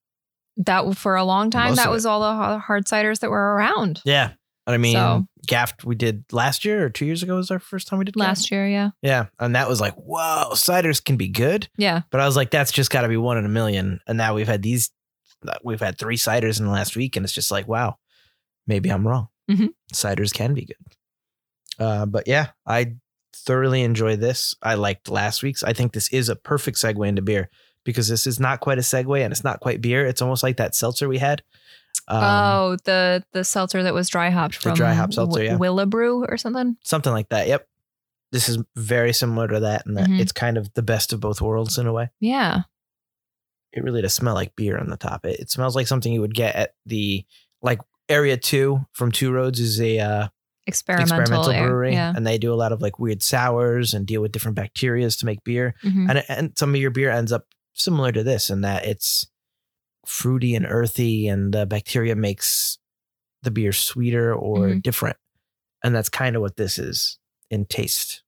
that 0.58 0.96
for 0.96 1.16
a 1.16 1.24
long 1.24 1.50
time, 1.50 1.70
Most 1.70 1.76
that 1.78 1.90
was 1.90 2.06
all 2.06 2.20
the 2.20 2.58
hard 2.58 2.86
ciders 2.86 3.20
that 3.20 3.30
were 3.30 3.54
around 3.54 4.00
Yeah. 4.04 4.32
I 4.66 4.78
mean, 4.78 4.94
So- 4.96 5.26
Gaffed 5.46 5.84
we 5.84 5.94
did 5.94 6.24
last 6.32 6.64
year 6.64 6.86
or 6.86 6.88
two 6.88 7.04
years 7.04 7.22
ago 7.22 7.36
was 7.36 7.50
our 7.50 7.58
first 7.58 7.86
time 7.86 7.98
we 7.98 8.06
did 8.06 8.16
last 8.16 8.42
Gaffed. 8.44 8.50
year. 8.52 8.66
Yeah. 8.66 8.90
Yeah. 9.02 9.26
And 9.38 9.54
that 9.56 9.68
was 9.68 9.78
like, 9.78 9.94
whoa, 9.96 10.52
ciders 10.52 11.04
can 11.04 11.16
be 11.18 11.28
good. 11.28 11.68
Yeah. 11.76 12.00
But 12.10 12.20
I 12.22 12.26
was 12.26 12.34
like, 12.34 12.50
that's 12.50 12.72
just 12.72 12.88
got 12.90 13.02
to 13.02 13.08
be 13.08 13.18
one 13.18 13.36
in 13.36 13.44
a 13.44 13.48
million. 13.50 14.00
And 14.06 14.16
now 14.16 14.34
we've 14.34 14.48
had 14.48 14.62
these, 14.62 14.90
we've 15.62 15.80
had 15.80 15.98
three 15.98 16.16
ciders 16.16 16.58
in 16.60 16.64
the 16.64 16.72
last 16.72 16.96
week. 16.96 17.14
And 17.16 17.24
it's 17.26 17.34
just 17.34 17.50
like, 17.50 17.68
wow, 17.68 17.96
maybe 18.66 18.88
I'm 18.90 19.06
wrong. 19.06 19.28
Mhm. 19.50 19.68
Ciders 19.92 20.32
can 20.32 20.54
be 20.54 20.64
good. 20.64 20.76
Uh, 21.78 22.06
but 22.06 22.26
yeah, 22.26 22.48
I 22.66 22.94
thoroughly 23.34 23.82
enjoy 23.82 24.16
this. 24.16 24.54
I 24.62 24.76
liked 24.76 25.10
last 25.10 25.42
week's. 25.42 25.62
I 25.62 25.74
think 25.74 25.92
this 25.92 26.08
is 26.08 26.30
a 26.30 26.36
perfect 26.36 26.78
segue 26.78 27.06
into 27.06 27.20
beer 27.20 27.50
because 27.84 28.08
this 28.08 28.26
is 28.26 28.40
not 28.40 28.60
quite 28.60 28.78
a 28.78 28.82
segue 28.82 29.22
and 29.22 29.32
it's 29.32 29.44
not 29.44 29.60
quite 29.60 29.80
beer. 29.80 30.06
It's 30.06 30.22
almost 30.22 30.42
like 30.42 30.56
that 30.56 30.74
seltzer 30.74 31.08
we 31.08 31.18
had. 31.18 31.42
Um, 32.08 32.22
oh, 32.22 32.76
the 32.84 33.24
the 33.32 33.44
seltzer 33.44 33.82
that 33.82 33.94
was 33.94 34.08
dry 34.08 34.30
hopped 34.30 34.56
from 34.56 34.74
dry 34.74 34.92
hop 34.94 35.12
seltzer, 35.14 35.44
Wi- 35.44 35.52
yeah. 35.52 35.58
Willowbrew 35.58 36.26
or 36.28 36.36
something. 36.36 36.76
something 36.82 37.12
like 37.12 37.28
that. 37.30 37.46
Yep. 37.48 37.66
This 38.32 38.48
is 38.48 38.58
very 38.76 39.12
similar 39.12 39.46
to 39.48 39.60
that, 39.60 39.86
and 39.86 39.96
that 39.96 40.08
Mhm. 40.08 40.20
it's 40.20 40.32
kind 40.32 40.58
of 40.58 40.72
the 40.74 40.82
best 40.82 41.12
of 41.12 41.20
both 41.20 41.40
worlds 41.40 41.78
in 41.78 41.86
a 41.86 41.92
way. 41.92 42.10
Yeah. 42.20 42.62
It 43.72 43.82
really 43.84 44.02
does 44.02 44.12
smell 44.14 44.34
like 44.34 44.54
beer 44.56 44.78
on 44.78 44.88
the 44.88 44.96
top. 44.96 45.24
It, 45.24 45.40
it 45.40 45.50
smells 45.50 45.74
like 45.76 45.86
something 45.86 46.12
you 46.12 46.20
would 46.20 46.34
get 46.34 46.54
at 46.56 46.74
the 46.86 47.24
like 47.62 47.80
area 48.08 48.36
two 48.36 48.80
from 48.92 49.10
Two 49.12 49.32
Roads 49.32 49.58
is 49.60 49.80
a 49.80 49.98
uh, 50.00 50.28
Experimental, 50.66 51.20
experimental 51.20 51.52
brewery, 51.52 51.92
Yeah. 51.92 52.12
and 52.16 52.26
they 52.26 52.38
do 52.38 52.52
a 52.52 52.56
lot 52.56 52.72
of 52.72 52.80
like 52.82 52.98
weird 52.98 53.22
sours 53.22 53.92
and 53.94 54.06
deal 54.06 54.20
with 54.22 54.32
different 54.32 54.56
bacterias 54.56 55.18
to 55.20 55.26
make 55.26 55.42
beer. 55.44 55.74
Mhm. 55.84 56.08
And 56.10 56.24
and 56.28 56.58
some 56.58 56.74
of 56.74 56.80
your 56.80 56.90
beer 56.90 57.10
ends 57.10 57.32
up 57.32 57.46
similar 57.74 58.12
to 58.12 58.22
this 58.22 58.48
in 58.50 58.62
that 58.62 58.84
it's 58.86 59.26
fruity 60.06 60.54
and 60.54 60.66
earthy, 60.68 61.28
and 61.28 61.52
the 61.52 61.66
bacteria 61.66 62.14
makes 62.16 62.78
the 63.42 63.50
beer 63.50 63.72
sweeter 63.72 64.34
or 64.34 64.68
Mhm. 64.68 64.82
different. 64.82 65.16
And 65.82 65.94
that's 65.94 66.08
kind 66.08 66.34
of 66.36 66.42
what 66.42 66.56
this 66.56 66.78
is 66.78 67.18
in 67.50 67.66
taste. 67.66 68.22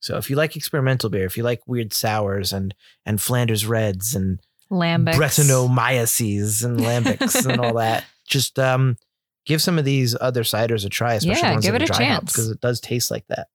So 0.00 0.16
if 0.16 0.28
you 0.30 0.36
like 0.36 0.56
experimental 0.56 1.10
beer, 1.10 1.24
if 1.26 1.36
you 1.36 1.42
like 1.42 1.60
weird 1.66 1.92
sours 1.92 2.52
and 2.52 2.74
and 3.06 3.20
Flanders 3.20 3.66
Reds 3.66 4.14
and 4.14 4.40
Lambics. 4.70 5.16
Brettanomyces 5.16 6.64
and 6.64 6.78
lambics 6.78 7.44
and 7.48 7.60
all 7.60 7.74
that, 7.78 8.04
just 8.26 8.58
um 8.58 8.96
give 9.46 9.60
some 9.62 9.78
of 9.78 9.84
these 9.84 10.16
other 10.20 10.42
ciders 10.42 10.84
a 10.84 10.88
try, 10.88 11.14
especially 11.14 11.42
Yeah, 11.42 11.52
ones 11.52 11.64
give 11.64 11.72
that 11.74 11.82
it 11.82 11.90
a 11.90 11.92
dry 11.92 11.96
chance. 11.98 12.32
because 12.32 12.50
it 12.50 12.60
does 12.60 12.80
taste 12.80 13.10
like 13.10 13.26
that. 13.28 13.48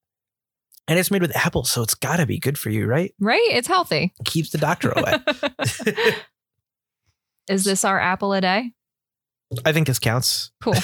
And 0.87 0.99
it's 0.99 1.09
made 1.09 1.21
with 1.21 1.35
apples, 1.35 1.71
so 1.71 1.81
it's 1.81 1.95
got 1.95 2.17
to 2.17 2.25
be 2.27 2.37
good 2.39 2.57
for 2.59 2.69
you, 2.69 2.85
right? 2.85 3.13
Right? 3.19 3.41
It's 3.51 3.67
healthy. 3.67 4.13
Keeps 4.25 4.51
the 4.51 4.59
doctor 4.59 4.91
away. 4.95 5.15
Is 7.49 7.63
this 7.63 7.83
our 7.85 7.99
apple 7.99 8.33
a 8.33 8.41
day? 8.41 8.71
I 9.65 9.71
think 9.71 9.87
this 9.87 9.99
counts. 9.99 10.51
Cool. 10.61 10.75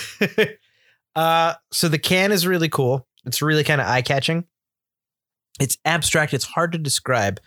uh, 1.16 1.56
so 1.72 1.88
the 1.88 1.98
can 2.00 2.32
is 2.32 2.46
really 2.46 2.70
cool. 2.70 3.08
It's 3.26 3.42
really 3.42 3.64
kind 3.64 3.82
of 3.82 3.88
eye 3.88 4.02
catching. 4.02 4.46
It's 5.60 5.78
abstract. 5.86 6.34
It's 6.34 6.46
hard 6.46 6.72
to 6.72 6.78
describe, 6.78 7.40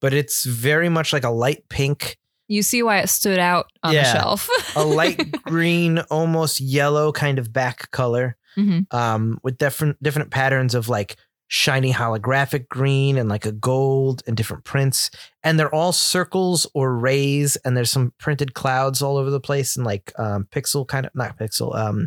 but 0.00 0.12
it's 0.14 0.44
very 0.44 0.88
much 0.88 1.12
like 1.12 1.24
a 1.24 1.30
light 1.30 1.68
pink, 1.68 2.18
You 2.48 2.62
see 2.62 2.82
why 2.82 2.98
it 2.98 3.08
stood 3.08 3.38
out 3.38 3.66
on 3.82 3.94
Yeah. 3.94 4.02
the 4.12 4.18
shelf. 4.18 4.48
a 4.76 4.84
light 4.84 5.30
green, 5.44 5.98
almost 6.10 6.60
yellow 6.60 7.12
kind 7.12 7.38
of 7.38 7.52
back 7.52 7.90
color, 7.90 8.36
Mhm. 8.58 8.92
um, 8.92 9.38
with 9.42 9.56
different 9.58 10.02
different 10.02 10.30
patterns 10.30 10.74
of 10.74 10.88
like 10.90 11.16
shiny 11.54 11.92
holographic 11.92 12.66
green 12.68 13.18
and 13.18 13.28
like 13.28 13.44
a 13.44 13.52
gold 13.52 14.22
and 14.26 14.38
different 14.38 14.64
prints. 14.64 15.10
And 15.44 15.60
they're 15.60 15.74
all 15.74 15.92
circles 15.92 16.66
or 16.72 16.96
rays, 16.96 17.56
and 17.56 17.76
there's 17.76 17.90
some 17.90 18.14
printed 18.18 18.54
clouds 18.54 19.02
all 19.02 19.18
over 19.18 19.28
the 19.28 19.38
place 19.38 19.76
and 19.76 19.84
like 19.84 20.14
um, 20.18 20.48
pixel 20.50 20.88
kind 20.88 21.04
of 21.04 21.14
not 21.14 21.36
pixel, 21.36 21.76
um, 21.76 22.06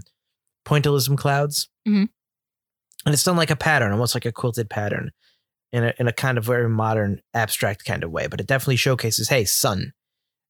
pointillism 0.65 1.15
clouds. 1.15 1.69
Mhm. 1.87 2.09
And 3.05 3.13
it's 3.13 3.23
done 3.23 3.37
like 3.37 3.51
a 3.51 3.55
pattern, 3.55 3.91
almost 3.91 4.15
like 4.15 4.25
a 4.25 4.31
quilted 4.31 4.67
pattern. 4.67 5.11
In 5.71 5.83
a, 5.83 5.93
in 5.99 6.07
a 6.07 6.13
kind 6.13 6.37
of 6.37 6.45
very 6.45 6.69
modern, 6.69 7.21
abstract 7.33 7.83
kind 7.83 8.03
of 8.03 8.09
way, 8.09 8.27
but 8.27 8.39
it 8.39 8.47
definitely 8.47 8.77
showcases, 8.77 9.27
hey, 9.27 9.43
sun, 9.43 9.91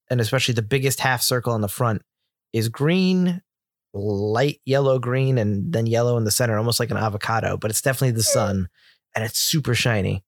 and 0.08 0.20
especially 0.20 0.54
the 0.54 0.62
biggest 0.62 1.00
half 1.00 1.20
circle 1.20 1.52
on 1.52 1.62
the 1.62 1.68
front 1.68 2.02
is 2.52 2.68
green, 2.68 3.42
light 3.96 4.60
yellow 4.64 4.98
green, 4.98 5.38
and 5.38 5.72
then 5.72 5.86
yellow 5.86 6.16
in 6.16 6.24
the 6.24 6.30
center, 6.30 6.56
almost 6.58 6.78
like 6.80 6.90
an 6.90 6.96
avocado, 6.96 7.56
but 7.56 7.70
it's 7.70 7.80
definitely 7.82 8.12
the 8.12 8.22
sun 8.22 8.68
and 9.14 9.24
it's 9.24 9.38
super 9.38 9.74
shiny. 9.74 10.22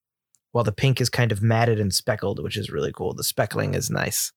While 0.53 0.65
the 0.65 0.73
pink 0.73 1.01
is 1.01 1.11
kind 1.11 1.31
of 1.31 1.43
matted 1.43 1.79
and 1.79 1.93
speckled, 1.93 2.43
which 2.43 2.57
is 2.57 2.71
really 2.71 2.91
cool. 2.93 3.13
The 3.13 3.23
speckling 3.23 3.75
is 3.75 3.91
nice. 3.91 4.33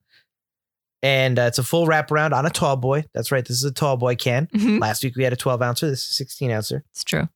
And 1.01 1.39
uh, 1.39 1.43
it's 1.43 1.57
a 1.57 1.63
full 1.63 1.87
wraparound 1.87 2.33
on 2.33 2.45
a 2.45 2.49
tall 2.49 2.75
boy. 2.75 3.05
That's 3.13 3.31
right. 3.31 3.43
This 3.43 3.57
is 3.57 3.63
a 3.63 3.71
tall 3.71 3.95
boy 3.97 4.15
can. 4.15 4.47
Mhm. 4.47 4.79
Last 4.81 5.03
week 5.03 5.15
we 5.15 5.23
had 5.23 5.33
a 5.33 5.37
12 5.37 5.61
ouncer. 5.61 5.89
This 5.89 6.03
is 6.03 6.09
a 6.11 6.13
16 6.13 6.51
ouncer. 6.51 6.83
It's 6.91 7.03
true. 7.03 7.27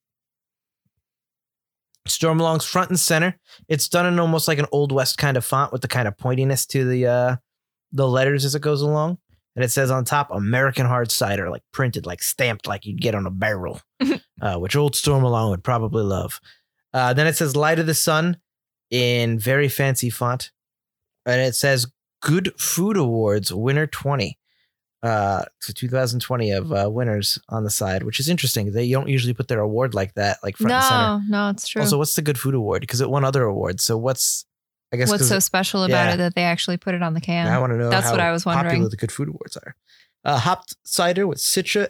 Stormalong's 2.08 2.66
front 2.66 2.90
and 2.90 3.00
center. 3.00 3.40
It's 3.68 3.88
done 3.90 4.06
in 4.06 4.20
almost 4.20 4.48
like 4.48 4.60
an 4.60 4.68
old 4.72 4.92
west 4.92 5.18
kind 5.18 5.38
of 5.38 5.46
font 5.46 5.72
with 5.72 5.82
the 5.82 5.88
kind 5.88 6.08
of 6.08 6.16
pointiness 6.18 6.68
to 6.68 6.86
the 6.86 7.08
uh 7.08 7.36
the 7.92 8.08
letters 8.08 8.46
as 8.46 8.54
it 8.56 8.62
goes 8.62 8.82
along. 8.82 9.18
And 9.56 9.64
it 9.64 9.72
says 9.72 9.90
on 9.90 10.04
top 10.04 10.30
American 10.32 10.86
hard 10.86 11.12
cider, 11.12 11.50
like 11.50 11.64
printed, 11.72 12.06
like 12.06 12.22
stamped, 12.22 12.68
like 12.68 12.86
you'd 12.86 13.02
get 13.02 13.16
on 13.16 13.26
a 13.26 13.32
barrel, 13.32 13.82
uh, 14.42 14.58
which 14.58 14.76
old 14.76 14.96
Storm 14.96 15.24
Stormalong 15.24 15.52
would 15.52 15.64
probably 15.64 16.04
love. 16.04 16.42
Uh, 16.94 17.14
then 17.14 17.28
it 17.28 17.36
says 17.36 17.56
Light 17.56 17.80
of 17.80 17.86
the 17.86 17.94
Sun 17.94 18.38
in 18.92 19.40
very 19.40 19.70
fancy 19.70 20.10
font. 20.10 20.52
And 21.26 21.42
it 21.42 21.56
says 21.56 21.88
Good 22.22 22.60
Food 22.60 22.98
Awards 22.98 23.54
winner 23.54 23.88
20. 23.88 24.38
Uh, 25.04 25.46
to 25.62 25.72
2020 25.72 26.50
of 26.50 26.74
uh, 26.74 26.90
winners 26.92 27.38
on 27.50 27.64
the 27.64 27.70
side, 27.70 28.02
which 28.02 28.20
is 28.20 28.28
interesting. 28.28 28.72
They 28.72 28.90
don't 28.90 29.08
usually 29.08 29.36
put 29.36 29.48
their 29.48 29.60
award 29.60 29.94
like 29.94 30.16
that, 30.16 30.40
like 30.42 30.58
front 30.58 30.74
and 30.74 30.84
center. 30.84 31.22
No, 31.30 31.44
no, 31.46 31.50
it's 31.52 31.68
true. 31.68 31.84
Also, 31.84 32.00
what's 32.00 32.16
the 32.16 32.24
Good 32.24 32.40
Food 32.40 32.56
Award? 32.56 32.82
Because 32.82 33.02
it 33.02 33.10
won 33.12 33.24
other 33.24 33.44
awards. 33.44 33.84
So 33.84 33.98
what's 33.98 34.48
I 34.94 34.98
guess 34.98 35.10
What's 35.10 35.28
so 35.28 35.40
special 35.40 35.84
about 35.84 36.08
yeah. 36.08 36.14
it 36.14 36.18
that 36.18 36.36
they 36.36 36.44
actually 36.44 36.78
put 36.78 36.94
it 36.96 37.02
on 37.02 37.14
the 37.14 37.22
can? 37.22 37.48
I 37.48 37.60
want 37.60 37.74
to 37.74 37.78
know 37.78 37.90
That's 37.90 38.12
what 38.12 38.20
I 38.20 38.32
was 38.32 38.46
wondering. 38.46 38.70
popular 38.70 38.90
the 38.90 38.98
Good 38.98 39.12
Food 39.12 39.30
Awards 39.30 39.58
are. 39.58 39.76
Uh, 40.24 40.40
hopped 40.40 40.76
cider 40.84 41.28
with 41.28 41.40
Citra 41.40 41.90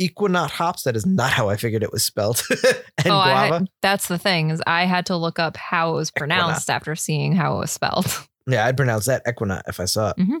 Ekuanot 0.00 0.50
hops. 0.50 0.82
That 0.82 0.96
is 0.96 1.06
not 1.06 1.32
how 1.32 1.48
I 1.48 1.56
figured 1.56 1.82
it 1.82 1.92
was 1.92 2.04
spelled. 2.04 2.42
and 2.98 3.06
oh, 3.06 3.20
had, 3.20 3.68
that's 3.82 4.08
the 4.08 4.18
thing 4.18 4.50
is 4.50 4.62
I 4.66 4.84
had 4.84 5.06
to 5.06 5.16
look 5.16 5.38
up 5.38 5.56
how 5.56 5.92
it 5.92 5.94
was 5.94 6.10
pronounced 6.10 6.68
after 6.70 6.94
seeing 6.94 7.34
how 7.34 7.56
it 7.56 7.60
was 7.60 7.70
spelled. 7.70 8.06
yeah, 8.46 8.66
I'd 8.66 8.76
pronounce 8.76 9.06
that 9.06 9.22
Equinaut 9.26 9.62
if 9.66 9.80
I 9.80 9.86
saw 9.86 10.10
it. 10.10 10.16
Mhm. 10.18 10.40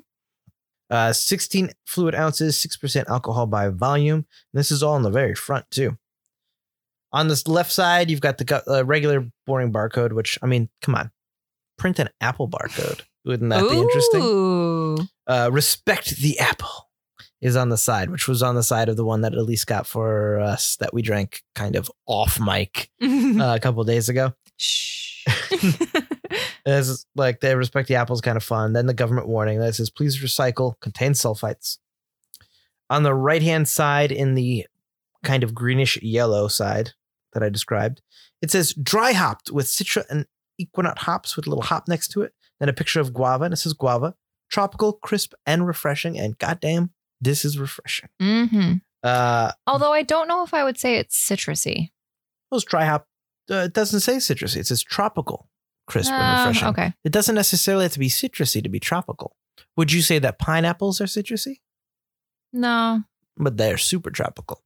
Uh, 0.88 1.12
16 1.12 1.70
fluid 1.84 2.14
ounces, 2.14 2.56
6% 2.56 3.08
alcohol 3.08 3.46
by 3.46 3.68
volume. 3.68 4.24
This 4.52 4.70
is 4.70 4.82
all 4.82 4.96
in 4.96 5.02
the 5.02 5.10
very 5.10 5.34
front, 5.34 5.68
too. 5.70 5.98
On 7.12 7.26
this 7.26 7.48
left 7.48 7.72
side, 7.72 8.08
you've 8.08 8.20
got 8.20 8.38
the 8.38 8.62
uh, 8.68 8.84
regular 8.84 9.28
boring 9.46 9.72
barcode, 9.72 10.12
which, 10.12 10.38
I 10.42 10.46
mean, 10.46 10.68
come 10.82 10.94
on. 10.94 11.10
Print 11.76 11.98
an 11.98 12.08
Apple 12.20 12.48
barcode. 12.48 13.02
Wouldn't 13.24 13.50
that 13.50 13.68
be 13.68 13.78
interesting? 13.78 15.08
Uh, 15.26 15.50
respect 15.52 16.16
the 16.16 16.38
apple 16.38 16.88
is 17.40 17.56
on 17.56 17.68
the 17.68 17.76
side, 17.76 18.10
which 18.10 18.28
was 18.28 18.42
on 18.42 18.54
the 18.54 18.62
side 18.62 18.88
of 18.88 18.96
the 18.96 19.04
one 19.04 19.22
that 19.22 19.34
Elise 19.34 19.64
got 19.64 19.86
for 19.86 20.38
us 20.38 20.76
that 20.76 20.94
we 20.94 21.02
drank 21.02 21.42
kind 21.54 21.74
of 21.74 21.90
off 22.06 22.38
mic 22.40 22.88
uh, 23.02 23.54
a 23.56 23.60
couple 23.60 23.82
days 23.84 24.08
ago. 24.08 24.32
Shh. 24.56 25.24
It's 26.66 27.06
like 27.14 27.40
they 27.40 27.54
respect 27.54 27.86
the 27.86 27.94
apples 27.94 28.20
kind 28.20 28.36
of 28.36 28.42
fun. 28.42 28.72
Then 28.72 28.86
the 28.86 28.94
government 28.94 29.28
warning 29.28 29.60
that 29.60 29.76
says 29.76 29.88
please 29.88 30.20
recycle 30.20 30.78
contains 30.80 31.20
sulfites. 31.20 31.78
On 32.90 33.04
the 33.04 33.14
right 33.14 33.42
hand 33.42 33.68
side, 33.68 34.10
in 34.10 34.34
the 34.34 34.66
kind 35.22 35.44
of 35.44 35.54
greenish 35.54 36.00
yellow 36.02 36.48
side 36.48 36.92
that 37.32 37.42
I 37.42 37.48
described, 37.48 38.02
it 38.42 38.50
says 38.50 38.74
dry 38.74 39.12
hopped 39.12 39.50
with 39.50 39.66
Citra 39.66 40.04
and 40.10 40.26
Ekuanot 40.60 40.98
hops 40.98 41.36
with 41.36 41.46
a 41.46 41.50
little 41.50 41.62
hop 41.64 41.88
next 41.88 42.08
to 42.08 42.22
it. 42.22 42.32
Then 42.60 42.68
a 42.68 42.72
picture 42.72 43.00
of 43.00 43.12
guava, 43.12 43.44
and 43.44 43.52
it 43.52 43.58
says 43.58 43.72
guava, 43.74 44.14
tropical, 44.50 44.94
crisp, 44.94 45.34
and 45.44 45.66
refreshing. 45.66 46.18
And 46.18 46.38
goddamn, 46.38 46.90
this 47.20 47.44
is 47.44 47.58
refreshing. 47.58 48.08
Mm-hmm. 48.20 48.74
Uh, 49.02 49.52
Although 49.66 49.92
I 49.92 50.02
don't 50.02 50.26
know 50.28 50.42
if 50.42 50.54
I 50.54 50.64
would 50.64 50.78
say 50.78 50.96
it's 50.96 51.16
citrusy. 51.16 51.90
those 52.50 52.64
dry 52.64 52.84
hop, 52.86 53.06
uh, 53.50 53.56
it 53.66 53.74
doesn't 53.74 54.00
say 54.00 54.16
citrusy. 54.16 54.56
It 54.56 54.66
says 54.66 54.82
tropical, 54.82 55.48
crisp, 55.86 56.10
and 56.10 56.22
Ah, 56.22 56.46
refreshing. 56.48 56.68
okay. 56.68 56.92
It 57.04 57.12
doesn't 57.12 57.34
necessarily 57.34 57.84
have 57.84 57.92
to 57.92 57.98
be 57.98 58.08
citrusy 58.08 58.62
to 58.62 58.68
be 58.68 58.80
tropical. 58.80 59.36
Would 59.76 59.92
you 59.92 60.00
say 60.02 60.18
that 60.18 60.38
pineapples 60.38 61.00
are 61.00 61.04
citrusy? 61.04 61.56
No. 62.52 63.02
But 63.36 63.58
they're 63.58 63.78
super 63.78 64.10
tropical. 64.10 64.62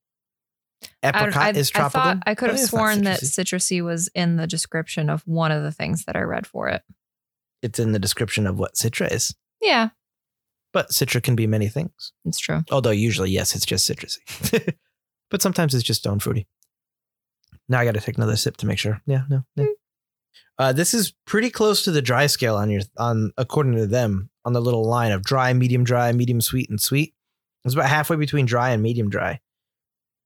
I, 1.03 1.09
Apricot 1.09 1.43
I, 1.43 1.51
is 1.59 1.71
I 1.75 1.79
tropical. 1.79 2.01
thought 2.03 2.16
I 2.27 2.35
could 2.35 2.51
have 2.51 2.61
sworn 2.61 3.05
that 3.05 3.21
citrusy. 3.21 3.83
was 3.83 4.09
in 4.14 4.37
the 4.37 4.47
description 4.47 5.11
of 5.11 5.23
one 5.27 5.53
of 5.53 5.62
the 5.62 5.73
things 5.73 6.05
that 6.05 6.16
I 6.16 6.21
read 6.21 6.47
for 6.47 6.69
it. 6.69 6.83
it's 7.62 7.79
in 7.79 7.93
the 7.93 7.99
description 7.99 8.47
of 8.47 8.59
what 8.59 8.75
citra 8.75 9.11
is. 9.12 9.35
Yeah, 9.61 9.90
But 10.73 10.88
citra 10.90 11.23
can 11.23 11.37
be 11.37 11.47
many 11.47 11.69
things. 11.69 12.12
it's 12.25 12.38
true. 12.38 12.64
Although 12.71 12.90
usually, 12.93 13.31
yes, 13.31 13.55
it's 13.55 13.66
just 13.66 13.90
citrusy. 13.90 14.75
but 15.31 15.43
sometimes 15.43 15.75
it's 15.75 15.85
just 15.85 16.01
stone 16.01 16.19
fruity. 16.19 16.47
Now 17.69 17.81
I 17.81 17.85
got 17.85 17.95
to 17.95 18.01
take 18.01 18.16
another 18.16 18.37
sip 18.37 18.57
to 18.59 18.66
make 18.66 18.79
sure. 18.79 19.01
Yeah, 19.07 19.25
no, 19.29 19.45
no. 19.57 19.66
Uh, 20.59 20.73
this 20.73 20.93
is 20.95 21.12
pretty 21.27 21.51
close 21.51 21.83
to 21.85 21.90
the 21.90 22.03
dry 22.03 22.27
scale 22.27 22.57
on 22.57 22.69
your 22.71 22.83
on 22.99 23.33
according 23.38 23.75
to 23.77 23.87
them 23.87 24.29
on 24.45 24.53
the 24.53 24.61
little 24.61 24.85
line 24.85 25.12
of 25.12 25.23
dry, 25.23 25.53
medium 25.53 25.85
dry, 25.85 26.12
medium 26.12 26.40
sweet, 26.40 26.69
and 26.69 26.81
sweet. 26.81 27.14
It's 27.64 27.75
about 27.75 27.88
halfway 27.88 28.16
between 28.16 28.47
dry 28.47 28.71
and 28.71 28.83
medium 28.83 29.09
dry. 29.11 29.40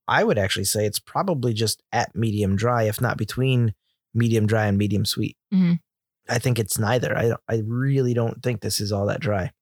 I 0.07 0.25
would 0.25 0.39
actually 0.39 0.65
say 0.65 0.85
it's 0.87 0.99
probably 0.99 1.55
just 1.55 1.83
at 1.93 2.15
medium 2.15 2.57
dry, 2.57 2.85
if 2.85 3.01
not 3.01 3.17
between 3.17 3.75
medium 4.15 4.47
dry 4.47 4.67
and 4.67 4.77
medium 4.79 5.05
sweet. 5.05 5.37
Mhm. 5.53 5.81
I 6.29 6.39
think 6.39 6.59
it's 6.59 6.79
neither. 6.79 7.17
I 7.17 7.29
don't, 7.29 7.41
I 7.49 7.63
really 7.67 8.15
don't 8.15 8.43
think 8.43 8.61
this 8.61 8.81
is 8.81 8.93
all 8.93 9.07
that 9.07 9.21
dry. 9.21 9.53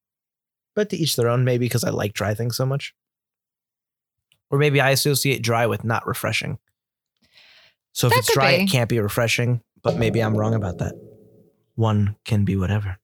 But 0.74 0.90
to 0.90 0.96
each 0.96 1.16
their 1.16 1.28
own, 1.28 1.44
maybe 1.44 1.66
because 1.66 1.84
I 1.84 1.90
like 1.90 2.12
dry 2.12 2.34
things 2.34 2.56
so 2.56 2.64
much. 2.66 2.94
Or 4.50 4.58
maybe 4.58 4.80
I 4.80 4.90
associate 4.90 5.42
dry 5.42 5.66
with 5.66 5.84
not 5.84 6.06
refreshing. 6.06 6.58
So 7.92 8.06
if 8.08 8.12
That 8.12 8.18
it's 8.20 8.34
dry, 8.34 8.56
be. 8.58 8.64
it 8.64 8.70
can't 8.70 8.88
be 8.88 9.00
refreshing, 9.00 9.62
but 9.82 9.96
maybe 9.96 10.20
I'm 10.20 10.36
wrong 10.36 10.54
about 10.54 10.78
that. 10.78 10.94
One 11.74 12.16
can 12.24 12.44
be 12.44 12.56
whatever. 12.56 12.98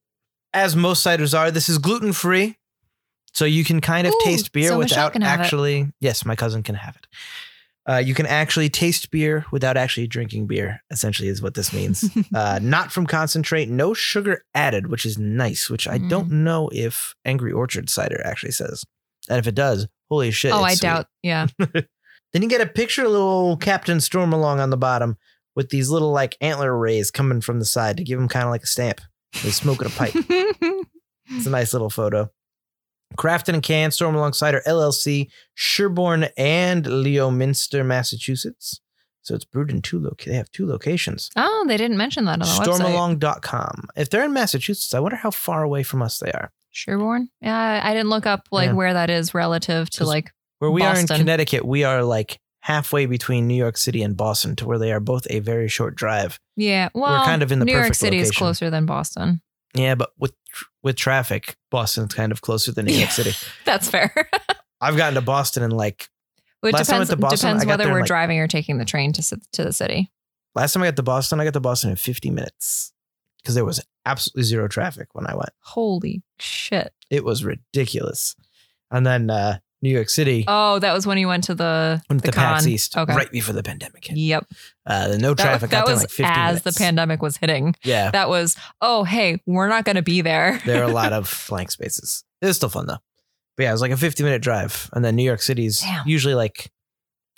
As 0.53 0.75
most 0.75 1.05
ciders 1.05 1.37
are, 1.37 1.51
this 1.51 1.69
is 1.69 1.77
gluten 1.79 2.13
free. 2.13 2.57
So 3.33 3.45
you 3.45 3.63
can 3.63 3.79
kind 3.81 4.07
of 4.07 4.13
Ooh, 4.13 4.21
taste 4.25 4.51
beer 4.51 4.69
so 4.69 4.77
without 4.77 5.13
can 5.13 5.21
have 5.21 5.39
it. 5.39 5.43
actually. 5.43 5.91
Yes, 5.99 6.25
my 6.25 6.35
cousin 6.35 6.63
can 6.63 6.75
have 6.75 6.95
it. 6.95 7.07
Uh, 7.87 7.97
you 7.97 8.13
can 8.13 8.25
actually 8.27 8.69
taste 8.69 9.09
beer 9.09 9.45
without 9.51 9.75
actually 9.77 10.05
drinking 10.05 10.45
beer, 10.45 10.81
essentially, 10.91 11.27
is 11.27 11.41
what 11.41 11.53
this 11.55 11.73
means. 11.73 12.07
uh, 12.35 12.59
not 12.61 12.91
from 12.91 13.07
concentrate, 13.07 13.67
no 13.69 13.93
sugar 13.93 14.43
added, 14.53 14.87
which 14.91 15.05
is 15.05 15.17
nice, 15.17 15.69
which 15.69 15.87
I 15.87 15.97
Mm. 15.97 16.09
don't 16.09 16.31
know 16.31 16.69
if 16.71 17.15
Angry 17.25 17.51
Orchard 17.51 17.89
cider 17.89 18.21
actually 18.25 18.51
says. 18.51 18.85
And 19.27 19.39
if 19.39 19.47
it 19.47 19.55
does, 19.55 19.87
holy 20.09 20.29
shit. 20.31 20.53
oh, 20.53 20.61
I 20.61 20.73
sweet. 20.75 20.81
doubt. 20.81 21.07
Yeah. 21.23 21.47
Then 22.31 22.43
you 22.43 22.47
get 22.49 22.61
a 22.61 22.67
picture 22.67 23.05
of 23.05 23.11
little 23.11 23.57
Captain 23.57 23.97
Stormalong 23.97 24.59
on 24.59 24.69
the 24.69 24.77
bottom 24.77 25.17
with 25.55 25.69
these 25.69 25.89
little 25.89 26.11
like 26.11 26.37
antler 26.41 26.77
rays 26.77 27.09
coming 27.09 27.41
from 27.41 27.57
the 27.57 27.65
side 27.65 27.97
to 27.97 28.03
give 28.03 28.19
him 28.19 28.27
kind 28.27 28.45
of 28.45 28.51
like 28.51 28.61
a 28.61 28.67
stamp. 28.67 29.01
He's 29.31 29.55
smoking 29.55 29.87
a 29.87 29.89
pipe. 29.89 30.13
It's 31.31 31.45
a 31.47 31.49
nice 31.49 31.73
little 31.73 31.89
photo. 31.89 32.29
Crafted 33.17 33.53
and 33.53 33.63
canned, 33.63 33.99
alongside 33.99 34.47
Cider 34.51 34.61
LLC, 34.67 35.27
Sherborn 35.57 36.29
and 36.37 36.85
Leominster, 36.85 37.83
Massachusetts. 37.83 38.81
So 39.21 39.35
it's 39.35 39.45
brewed 39.45 39.69
in 39.71 39.81
two 39.81 39.99
loc. 39.99 40.23
They 40.23 40.35
have 40.35 40.51
two 40.51 40.65
locations. 40.65 41.29
oh, 41.35 41.65
they 41.67 41.77
didn't 41.77 41.97
mention 41.97 42.25
that 42.25 42.33
on 42.33 42.39
the 42.39 42.45
website. 42.45 42.79
Stormalong.com. 42.79 43.89
If 43.95 44.09
they're 44.09 44.23
in 44.23 44.33
Massachusetts, 44.33 44.93
I 44.93 44.99
wonder 44.99 45.17
how 45.17 45.31
far 45.31 45.63
away 45.63 45.83
from 45.83 46.01
us 46.01 46.19
they 46.19 46.31
are. 46.31 46.51
Sherborn. 46.73 47.27
Yeah, 47.41 47.81
I 47.83 47.93
didn't 47.93 48.09
look 48.09 48.25
up 48.25 48.43
like 48.51 48.67
Yeah. 48.67 48.73
where 48.73 48.93
that 48.93 49.09
is 49.09 49.33
relative 49.33 49.89
to 49.91 50.05
like. 50.05 50.31
Where 50.59 50.71
we 50.71 50.83
are 50.83 50.97
in 50.97 51.07
Connecticut, 51.07 51.65
we 51.65 51.83
are 51.83 52.03
like 52.03 52.39
halfway 52.61 53.05
between 53.05 53.47
New 53.47 53.55
York 53.55 53.77
City 53.77 54.03
and 54.03 54.15
Boston, 54.17 54.55
to 54.57 54.67
where 54.67 54.77
they 54.77 54.91
are 54.91 54.99
both 54.99 55.25
a 55.29 55.39
very 55.39 55.67
short 55.67 55.95
drive. 55.95 56.39
Yeah, 56.55 56.89
well, 56.93 57.19
we're 57.19 57.25
kind 57.25 57.41
of 57.41 57.51
in 57.51 57.59
the 57.59 57.65
New 57.65 57.71
York 57.73 57.93
City 57.95 58.19
is 58.19 58.31
closer 58.31 58.69
than 58.69 58.85
Boston. 58.85 59.41
Yeah, 59.73 59.95
but 59.95 60.11
with 60.17 60.33
with 60.83 60.95
traffic, 60.95 61.55
Boston's 61.71 62.13
kind 62.13 62.31
of 62.31 62.41
closer 62.41 62.71
than 62.71 62.85
New 62.85 62.93
York 62.93 63.09
Yeah. 63.09 63.09
City. 63.09 63.31
That's 63.65 63.89
fair. 63.89 64.13
I've 64.81 64.95
gotten 64.97 65.15
to 65.15 65.21
Boston 65.21 65.63
in 65.63 65.71
like 65.71 66.07
Well, 66.63 66.69
it 66.69 66.73
Last 66.73 66.87
time 66.87 67.01
I 67.01 67.05
depends 67.05 67.09
went 67.09 67.19
to 67.19 67.21
Boston, 67.27 67.49
depends 67.57 67.65
whether 67.65 67.91
we're 67.91 67.99
like- 67.99 68.07
driving 68.07 68.39
or 68.39 68.47
taking 68.47 68.77
the 68.77 68.85
train 68.85 69.11
to 69.13 69.39
to 69.53 69.63
the 69.63 69.73
city. 69.73 70.11
Last 70.55 70.73
time 70.73 70.83
I 70.83 70.87
got 70.87 70.95
to 70.95 71.03
Boston, 71.03 71.39
I 71.39 71.43
got 71.45 71.53
to 71.53 71.59
Boston 71.59 71.89
in 71.91 71.95
50 71.95 72.31
minutes 72.31 72.91
because 73.41 73.55
there 73.55 73.65
was 73.65 73.81
absolutely 74.05 74.43
zero 74.43 74.67
traffic 74.67 75.09
when 75.13 75.27
I 75.27 75.35
went. 75.35 75.51
Holy 75.61 76.23
shit. 76.39 76.91
It 77.11 77.23
was 77.23 77.43
ridiculous. 77.43 78.35
And 78.91 79.05
then 79.05 79.29
uh, 79.29 79.59
New 79.81 79.89
York 79.89 80.09
City, 80.09 80.43
Oh, 80.47 80.79
that 80.79 80.93
was 80.93 81.07
when 81.07 81.17
you 81.17 81.27
went 81.27 81.45
to 81.45 81.55
the, 81.55 82.01
went 82.09 82.21
to 82.21 82.25
the 82.25 82.31
the 82.31 82.37
PAX. 82.37 82.67
East 82.67 82.97
Okay. 82.97 83.13
right 83.15 83.31
before 83.31 83.53
the 83.53 83.63
pandemic 83.63 84.05
hit. 84.07 84.17
Yep. 84.17 84.45
Uh, 84.85 85.07
the 85.09 85.17
no 85.17 85.33
That, 85.33 85.43
traffic 85.43 85.69
that 85.69 85.85
was 85.85 85.99
like 86.01 86.09
50 86.09 86.23
as 86.25 86.47
minutes. 86.63 86.63
the 86.77 86.83
pandemic 86.83 87.21
was 87.21 87.37
hitting. 87.37 87.75
Yeah, 87.83 88.11
That 88.11 88.27
was, 88.29 88.57
oh, 88.81 89.03
hey, 89.05 89.41
we're 89.45 89.69
not 89.69 89.85
going 89.85 89.95
to 89.95 90.01
be 90.01 90.21
there. 90.21 90.59
there 90.65 90.81
are 90.83 90.89
a 90.89 90.93
lot 90.93 91.13
of 91.13 91.45
blank 91.49 91.71
spaces. 91.71 92.23
It 92.41 92.47
was 92.47 92.57
still 92.57 92.69
fun 92.69 92.87
though. 92.87 92.97
But 93.57 93.63
yeah, 93.63 93.69
it 93.69 93.73
was 93.73 93.81
like 93.81 93.91
a 93.91 93.97
50 93.97 94.23
minute 94.23 94.41
drive. 94.41 94.89
And 94.93 95.03
then 95.03 95.15
New 95.15 95.23
York 95.23 95.41
City's 95.41 95.81
Damn. 95.81 96.07
usually 96.07 96.33
like 96.35 96.71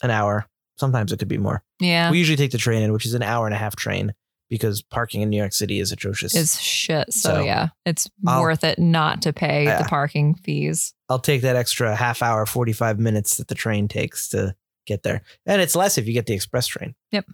an 0.04 0.10
hour. 0.12 0.48
Sometimes 0.78 1.12
it 1.12 1.18
could 1.20 1.28
be 1.28 1.38
more. 1.38 1.64
yeah. 1.80 2.10
We 2.10 2.18
usually 2.18 2.38
take 2.38 2.52
the 2.52 2.58
train 2.58 2.82
in, 2.82 2.92
which 2.92 3.06
is 3.06 3.14
an 3.14 3.22
hour 3.22 3.46
and 3.46 3.54
a 3.54 3.58
half 3.58 3.76
train 3.76 4.14
because 4.52 4.82
parking 4.84 5.22
in 5.22 5.30
New 5.30 5.38
York 5.38 5.54
City 5.54 5.80
is 5.80 5.92
atrocious. 5.94 6.36
Is 6.36 6.62
shit. 6.62 7.12
So, 7.14 7.36
So, 7.36 7.42
yeah, 7.44 7.70
it's 7.86 8.08
I'll- 8.28 8.42
worth 8.42 8.64
it 8.66 8.78
not 8.78 9.22
to 9.24 9.32
pay 9.34 9.64
Yeah. 9.64 9.82
the 9.82 9.88
parking 9.88 10.36
fees. 10.36 10.94
I'll 11.10 11.20
take 11.20 11.42
that 11.42 11.56
extra 11.56 11.96
half 11.96 12.22
hour, 12.22 12.46
45 12.46 13.00
minutes 13.00 13.38
that 13.38 13.48
the 13.48 13.56
train 13.56 13.88
takes 13.88 14.28
to 14.30 14.54
get 14.86 15.04
there. 15.04 15.22
And 15.46 15.62
it's 15.62 15.76
less 15.76 15.98
if 15.98 16.06
you 16.06 16.14
get 16.14 16.26
the 16.26 16.34
express 16.34 16.68
train. 16.68 16.96
Yep. 17.12 17.26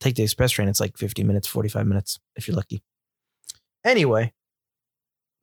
Take 0.00 0.14
the 0.16 0.22
express 0.22 0.50
train, 0.52 0.68
it's 0.68 0.80
like 0.80 0.96
50 0.96 1.22
minutes, 1.22 1.46
45 1.46 1.86
minutes 1.86 2.18
if 2.34 2.48
you're 2.48 2.56
lucky. 2.56 2.82
Anyway, 3.84 4.32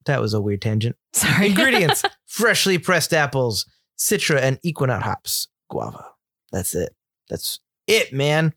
that 0.05 0.19
was 0.19 0.33
a 0.33 0.41
weird 0.41 0.61
tangent. 0.63 0.95
Sorry. 1.13 1.47
Ingredients 1.49 2.03
freshly 2.25 2.77
pressed 2.79 3.13
apples, 3.13 3.65
citra, 3.97 4.41
and 4.41 4.59
equinox 4.63 5.03
hops, 5.05 5.47
guava. 5.69 6.05
That's 6.51 6.73
it. 6.73 6.95
That's 7.29 7.59
it, 7.85 8.11
man. 8.11 8.53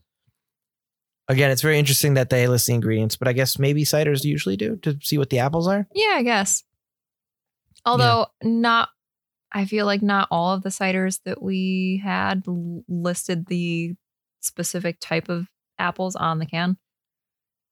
Again, 1.28 1.50
it's 1.50 1.62
very 1.62 1.78
interesting 1.78 2.14
that 2.14 2.30
they 2.30 2.48
list 2.48 2.66
the 2.66 2.74
ingredients, 2.74 3.16
but 3.16 3.28
I 3.28 3.34
guess 3.34 3.58
maybe 3.58 3.84
ciders 3.84 4.24
usually 4.24 4.56
do 4.56 4.76
to 4.76 4.98
see 5.02 5.18
what 5.18 5.28
the 5.30 5.40
apples 5.40 5.68
are. 5.68 5.86
Yeah, 5.94 6.14
I 6.14 6.22
guess. 6.22 6.64
Although 7.84 8.26
not, 8.42 8.88
I 9.52 9.66
feel 9.66 9.84
like 9.86 10.02
not 10.02 10.28
all 10.30 10.54
of 10.54 10.62
the 10.62 10.70
ciders 10.70 11.20
that 11.24 11.42
we 11.42 12.00
had 12.02 12.44
listed 12.88 13.46
the 13.46 13.94
specific 14.40 14.98
type 15.00 15.28
of 15.28 15.48
apples 15.78 16.16
on 16.16 16.38
the 16.38 16.46
can. 16.46 16.76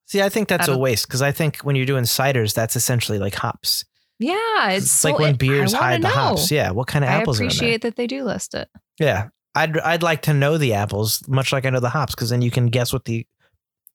See, 0.07 0.23
I 0.23 0.29
think 0.29 0.49
that's 0.49 0.69
a 0.69 0.79
waste 0.79 1.09
because 1.09 1.23
I 1.23 1.33
think 1.33 1.59
when 1.59 1.77
you're 1.77 1.87
doing 1.87 2.05
ciders, 2.05 2.55
that's 2.55 2.77
essentially 2.77 3.19
like 3.19 3.35
hops. 3.35 3.85
Yeah, 4.19 4.71
it's, 4.71 4.85
It's, 4.85 4.92
so 4.92 5.11
like 5.11 5.19
when 5.19 5.35
beers 5.35 5.73
hide 5.73 6.03
the 6.03 6.09
know. 6.09 6.14
hops. 6.14 6.51
Yeah, 6.51 6.71
what 6.71 6.87
kind 6.87 7.05
of 7.05 7.11
I 7.11 7.14
apples 7.14 7.40
are 7.40 7.42
in 7.42 7.49
there? 7.49 7.55
I 7.55 7.57
appreciate 7.57 7.83
that 7.83 7.97
they 7.97 8.07
do 8.07 8.23
list 8.25 8.55
it. 8.55 8.69
Yeah, 9.01 9.29
I'd 9.55 9.79
I'd 9.79 10.03
like 10.03 10.23
to 10.23 10.33
know 10.33 10.59
the 10.59 10.75
apples, 10.75 11.27
much 11.27 11.53
like 11.53 11.66
I 11.66 11.71
know 11.71 11.81
the 11.81 11.88
hops, 11.88 12.14
because 12.14 12.31
then 12.31 12.40
you 12.40 12.51
can 12.51 12.66
guess 12.66 12.92
what 12.92 13.05
the 13.05 13.27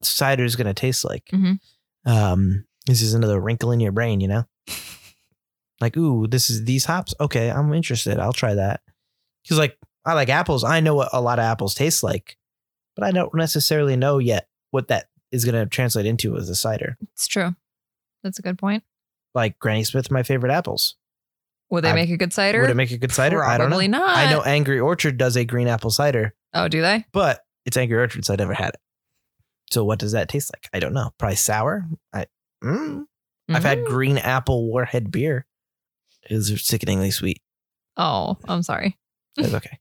cider 0.03 0.43
is 0.43 0.55
going 0.55 0.67
to 0.67 0.73
taste 0.73 1.03
like. 1.05 1.25
Mhm. 1.31 1.59
Um, 2.05 2.65
this 2.87 3.01
is 3.01 3.13
another 3.13 3.39
wrinkle 3.39 3.71
in 3.71 3.79
your 3.79 3.91
brain, 3.91 4.19
you 4.21 4.27
know. 4.27 4.45
like, 5.81 5.97
ooh, 5.97 6.27
this 6.27 6.49
is 6.49 6.65
these 6.65 6.85
hops. 6.85 7.13
Okay, 7.19 7.49
I'm 7.49 7.73
interested. 7.73 8.19
I'll 8.19 8.33
try 8.33 8.53
that. 8.55 8.81
Because 9.43 9.57
like 9.57 9.77
I 10.05 10.13
like 10.13 10.29
apples. 10.29 10.63
I 10.63 10.79
know 10.79 10.95
what 10.95 11.09
a 11.13 11.21
lot 11.21 11.39
of 11.39 11.43
apples 11.43 11.73
taste 11.75 12.03
like, 12.03 12.37
but 12.95 13.03
I 13.05 13.11
don't 13.11 13.33
necessarily 13.33 13.95
know 13.95 14.17
yet 14.19 14.47
what 14.71 14.87
that 14.89 15.07
is 15.31 15.45
going 15.45 15.55
to 15.55 15.65
translate 15.67 16.05
into 16.05 16.35
as 16.37 16.49
a 16.49 16.55
cider. 16.55 16.97
It's 17.13 17.27
true. 17.27 17.55
That's 18.23 18.39
a 18.39 18.41
good 18.41 18.57
point. 18.57 18.83
Like 19.33 19.57
Granny 19.59 19.83
Smith, 19.83 20.11
my 20.11 20.23
favorite 20.23 20.51
apples. 20.51 20.95
Would 21.69 21.83
they 21.85 21.91
I- 21.91 21.95
make 21.95 22.09
a 22.09 22.17
good 22.17 22.33
cider? 22.33 22.61
Would 22.61 22.69
it 22.69 22.75
make 22.75 22.91
a 22.91 22.97
good 22.97 23.11
cider? 23.13 23.43
I 23.43 23.57
don't 23.57 23.69
know. 23.69 23.75
Probably 23.75 23.87
not. 23.87 24.09
I 24.09 24.29
know 24.29 24.41
Angry 24.41 24.79
Orchard 24.79 25.17
does 25.17 25.37
a 25.37 25.45
green 25.45 25.67
apple 25.67 25.89
cider, 25.89 26.35
Oh, 26.53 26.67
do 26.67 26.81
they? 26.81 27.05
but 27.13 27.41
it's 27.65 27.77
Angry 27.77 27.97
Orchard, 27.97 28.25
so 28.25 28.33
I 28.33 28.35
never 28.35 28.53
had 28.53 28.69
it. 28.69 28.79
So 29.71 29.83
what 29.83 29.99
does 29.99 30.11
that 30.11 30.29
taste 30.29 30.51
like? 30.53 30.69
I 30.73 30.79
don't 30.79 30.93
know. 30.93 31.11
Probably 31.17 31.35
sour. 31.37 31.85
I 32.13 32.25
mm. 32.63 33.05
I've 33.49 33.63
had 33.63 33.79
Mhm. 33.79 33.87
green 33.87 34.17
apple 34.17 34.67
warhead 34.67 35.11
beer. 35.11 35.45
It 36.29 36.35
was 36.35 36.63
sickeningly 36.65 37.11
sweet. 37.11 37.41
Oh, 37.97 38.37
I'm 38.47 38.63
sorry. 38.63 38.97
It 39.37 39.41
was 39.43 39.53
okay. 39.55 39.79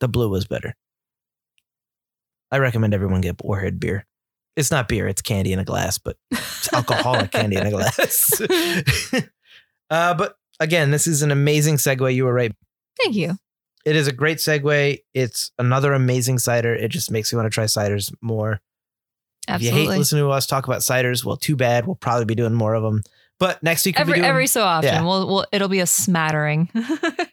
the 0.00 0.08
blue 0.08 0.28
was 0.28 0.46
better. 0.46 0.74
I 2.50 2.58
recommend 2.58 2.94
everyone 2.94 3.20
get 3.20 3.42
warhead 3.44 3.80
beer. 3.80 4.06
It's 4.56 4.70
not 4.70 4.86
beer; 4.88 5.08
it's 5.08 5.22
candy 5.22 5.52
in 5.52 5.58
a 5.58 5.64
glass, 5.64 5.98
but 5.98 6.16
it's 6.30 6.72
alcoholic 6.72 7.32
candy 7.32 7.56
in 7.56 7.66
a 7.66 7.70
glass. 7.72 8.40
uh, 9.90 10.14
but 10.14 10.36
again, 10.60 10.90
this 10.92 11.06
is 11.08 11.22
an 11.22 11.30
amazing 11.32 11.76
segue. 11.76 12.14
You 12.14 12.24
were 12.24 12.32
right. 12.34 12.52
Thank 13.02 13.16
you. 13.16 13.36
It 13.84 13.96
is 13.96 14.06
a 14.06 14.12
great 14.12 14.38
segue. 14.38 14.98
It's 15.12 15.50
another 15.58 15.92
amazing 15.92 16.38
cider. 16.38 16.72
It 16.74 16.88
just 16.88 17.10
makes 17.10 17.32
you 17.32 17.38
want 17.38 17.46
to 17.46 17.54
try 17.54 17.64
ciders 17.64 18.14
more. 18.22 18.60
If 19.48 19.60
you 19.62 19.68
Absolutely. 19.68 19.92
hate 19.92 19.98
listening 19.98 20.24
to 20.24 20.30
us 20.30 20.46
talk 20.46 20.66
about 20.66 20.80
ciders, 20.80 21.24
well, 21.24 21.36
too 21.36 21.54
bad. 21.56 21.86
We'll 21.86 21.96
probably 21.96 22.24
be 22.24 22.34
doing 22.34 22.54
more 22.54 22.74
of 22.74 22.82
them. 22.82 23.02
But 23.38 23.62
next 23.62 23.84
week 23.84 23.96
we'll 23.96 24.02
every 24.02 24.14
doing. 24.14 24.24
every 24.24 24.46
so 24.46 24.62
often, 24.62 24.90
yeah. 24.92 25.02
we'll, 25.02 25.26
we'll 25.26 25.46
it'll 25.52 25.68
be 25.68 25.80
a 25.80 25.86
smattering. 25.86 26.70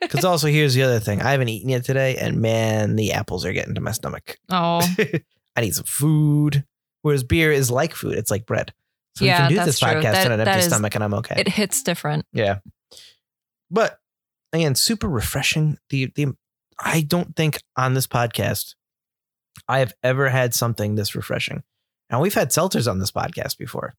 Because 0.02 0.26
also 0.26 0.48
here's 0.48 0.74
the 0.74 0.84
other 0.84 1.00
thing. 1.00 1.22
I 1.22 1.32
haven't 1.32 1.48
eaten 1.48 1.70
yet 1.70 1.86
today, 1.86 2.18
and 2.18 2.42
man, 2.42 2.98
the 2.98 3.14
apples 3.14 3.46
are 3.46 3.54
getting 3.54 3.76
to 3.76 3.82
my 3.82 3.92
stomach. 3.92 4.38
oh, 4.50 4.82
I 5.56 5.62
need 5.62 5.74
some 5.74 5.86
food. 5.86 6.66
Whereas 7.02 7.24
beer 7.24 7.50
is 7.54 7.72
like 7.72 7.94
food; 7.96 8.18
it's 8.18 8.30
like 8.30 8.46
bread. 8.46 8.74
So 9.16 9.24
Yeah, 9.24 9.48
we 9.48 9.56
can 9.56 9.60
do 9.64 9.66
this 9.66 9.80
podcast 9.80 10.02
That- 10.02 10.26
on 10.26 10.32
an 10.34 10.42
empty 10.42 10.60
is- 10.60 10.66
stomach, 10.66 10.96
and 10.96 11.04
I'm 11.04 11.14
okay. 11.14 11.36
it 11.38 11.48
hits 11.48 11.82
different. 11.82 12.26
Yeah. 12.34 12.58
But 13.70 14.00
again, 14.52 14.76
super 14.76 15.08
refreshing. 15.08 15.78
The 15.90 16.12
the 16.16 16.36
I 16.78 17.02
don't 17.02 17.36
think 17.36 17.62
on 17.78 17.94
this 17.94 18.08
podcast 18.08 18.76
I 19.70 19.80
have 19.80 19.94
ever 20.04 20.30
had 20.30 20.54
something 20.54 20.96
this 20.96 21.16
refreshing. 21.16 21.64
And 22.12 22.22
we've 22.22 22.34
had 22.34 22.50
seltzers 22.50 22.90
on 22.90 23.00
this 23.00 23.12
podcast 23.12 23.58
before. 23.58 23.96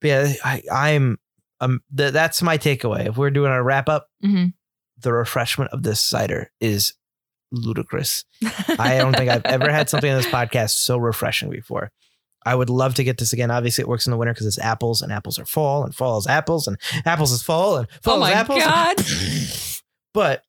But 0.00 0.08
yeah, 0.08 0.32
I, 0.44 0.62
I'm 0.70 1.18
um 1.60 1.80
th- 1.96 2.12
that's 2.12 2.42
my 2.42 2.58
takeaway. 2.58 3.08
If 3.08 3.16
we're 3.16 3.30
doing 3.30 3.50
a 3.50 3.62
wrap 3.62 3.88
up, 3.88 4.08
Mhm. 4.24 4.52
the 4.98 5.12
refreshment 5.12 5.72
of 5.72 5.82
this 5.82 6.00
cider 6.00 6.50
is 6.60 6.92
ludicrous. 7.50 8.24
I 8.78 8.98
don't 8.98 9.16
think 9.16 9.30
I've 9.30 9.44
ever 9.46 9.70
had 9.72 9.88
something 9.88 10.10
on 10.10 10.18
this 10.18 10.26
podcast 10.26 10.70
so 10.70 10.98
refreshing 10.98 11.48
before. 11.50 11.90
I 12.44 12.54
would 12.54 12.70
love 12.70 12.94
to 12.96 13.04
get 13.04 13.18
this 13.18 13.32
again. 13.32 13.50
Obviously, 13.50 13.82
it 13.82 13.88
works 13.88 14.06
in 14.06 14.10
the 14.12 14.16
winter 14.16 14.32
because 14.34 14.46
it's 14.46 14.58
apples, 14.58 15.02
and 15.02 15.10
apples 15.10 15.38
are 15.38 15.46
fall, 15.46 15.82
and 15.84 15.92
fall 15.94 16.18
is 16.18 16.26
apples, 16.28 16.68
and 16.68 16.76
apples 17.04 17.32
is 17.32 17.42
fall, 17.42 17.76
and 17.78 17.88
fall 18.02 18.14
Oh 18.14 18.16
is 18.18 18.20
my 18.20 18.32
apples. 18.32 18.62
God. 18.62 18.96
but 20.14 20.42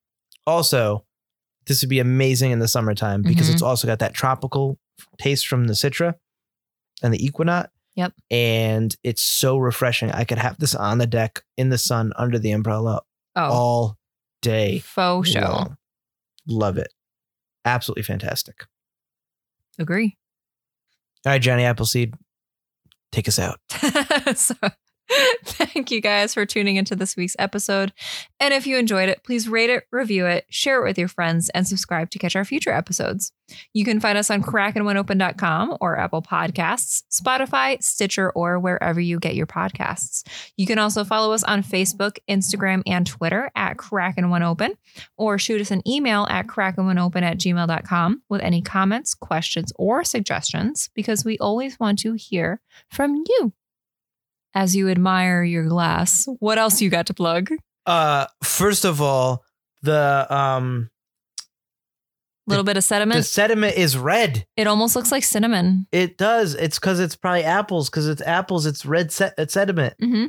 also, 0.45 1.05
this 1.65 1.81
would 1.81 1.89
be 1.89 1.99
amazing 1.99 2.51
in 2.51 2.59
the 2.59 2.67
summertime 2.67 3.23
because 3.23 3.49
Mhm. 3.49 3.53
it's 3.53 3.61
also 3.63 3.87
got 3.87 3.99
that 3.99 4.13
tropical 4.13 4.77
taste 5.17 5.47
from 5.47 5.67
the 5.67 5.73
citra 5.73 6.15
and 7.01 7.13
the 7.13 7.23
equinox. 7.23 7.69
Yep. 7.95 8.13
And 8.29 8.95
it's 9.03 9.23
so 9.23 9.57
refreshing. 9.57 10.11
I 10.11 10.23
could 10.23 10.37
have 10.37 10.59
this 10.59 10.75
on 10.75 10.99
the 10.99 11.07
deck 11.07 11.43
in 11.57 11.69
the 11.69 11.79
sun 11.79 12.13
under 12.15 12.37
the 12.37 12.51
umbrella 12.51 13.01
oh, 13.35 13.41
all 13.41 13.97
day. 14.41 14.79
faux 14.79 15.29
show. 15.29 15.39
long. 15.41 15.77
Love 16.47 16.77
it. 16.77 16.93
Absolutely 17.65 18.03
fantastic. 18.03 18.65
Agree. 19.79 20.15
All 21.25 21.33
right, 21.33 21.41
Johnny 21.41 21.63
Appleseed, 21.63 22.13
take 23.11 23.27
us 23.27 23.39
out. 23.39 23.59
so, 24.35 24.55
thank 25.45 25.91
you 25.91 26.01
guys 26.01 26.33
for 26.33 26.45
tuning 26.45 26.75
into 26.75 26.95
this 26.95 27.15
week's 27.15 27.35
episode. 27.39 27.93
And 28.39 28.53
if 28.53 28.67
you 28.67 28.77
enjoyed 28.77 29.09
it, 29.09 29.23
please 29.23 29.47
rate 29.47 29.69
it, 29.69 29.85
review 29.91 30.25
it, 30.25 30.45
share 30.49 30.81
it 30.81 30.87
with 30.87 30.97
your 30.97 31.07
friends, 31.07 31.49
and 31.49 31.67
subscribe 31.67 32.09
to 32.11 32.19
catch 32.19 32.35
our 32.35 32.45
future 32.45 32.71
episodes. 32.71 33.31
You 33.73 33.85
can 33.85 33.99
find 33.99 34.17
us 34.17 34.29
on 34.29 34.43
crackandoneopen.com 34.43 35.77
or 35.79 35.97
Apple 35.97 36.21
Podcasts, 36.21 37.03
Spotify, 37.11 37.81
Stitcher, 37.81 38.31
or 38.31 38.59
wherever 38.59 38.99
you 38.99 39.19
get 39.19 39.35
your 39.35 39.47
podcasts. 39.47 40.23
You 40.57 40.67
can 40.67 40.79
also 40.79 41.05
follow 41.05 41.33
us 41.33 41.43
on 41.43 41.63
Facebook, 41.63 42.17
Instagram, 42.29 42.83
and 42.85 43.07
Twitter 43.07 43.49
at 43.55 43.77
crackandoneopen, 43.77 44.75
or 45.17 45.37
shoot 45.37 45.61
us 45.61 45.71
an 45.71 45.87
email 45.87 46.27
at 46.29 46.47
crackandoneopen 46.47 47.21
at 47.21 47.37
gmail.com 47.37 48.23
with 48.27 48.41
any 48.41 48.61
comments, 48.61 49.13
questions, 49.13 49.71
or 49.77 50.03
suggestions, 50.03 50.89
because 50.93 51.23
we 51.23 51.37
always 51.37 51.79
want 51.79 51.99
to 51.99 52.13
hear 52.13 52.61
from 52.89 53.23
you. 53.29 53.53
As 54.53 54.75
you 54.75 54.89
admire 54.89 55.43
your 55.43 55.65
glass, 55.67 56.27
what 56.39 56.57
else 56.57 56.81
you 56.81 56.89
got 56.89 57.07
to 57.07 57.13
plug? 57.13 57.49
Uh, 57.85 58.25
first 58.43 58.85
of 58.85 59.01
all, 59.01 59.43
the 59.83 60.25
um 60.29 60.89
little 62.47 62.63
bit 62.63 62.77
of 62.77 62.83
sediment. 62.83 63.17
the 63.17 63.23
sediment. 63.23 63.75
is 63.77 63.97
red. 63.97 64.45
It 64.55 64.67
almost 64.67 64.95
looks 64.95 65.11
like 65.11 65.23
cinnamon. 65.23 65.85
It 65.91 66.17
does. 66.17 66.55
It's 66.55 66.79
because 66.79 66.99
it's 66.99 67.15
probably 67.15 67.43
apples. 67.43 67.89
Because 67.89 68.07
it's 68.07 68.21
apples. 68.21 68.65
It's 68.65 68.85
red 68.85 69.11
se- 69.11 69.33
it's 69.37 69.53
sediment. 69.53 69.95
hmm 69.99 70.27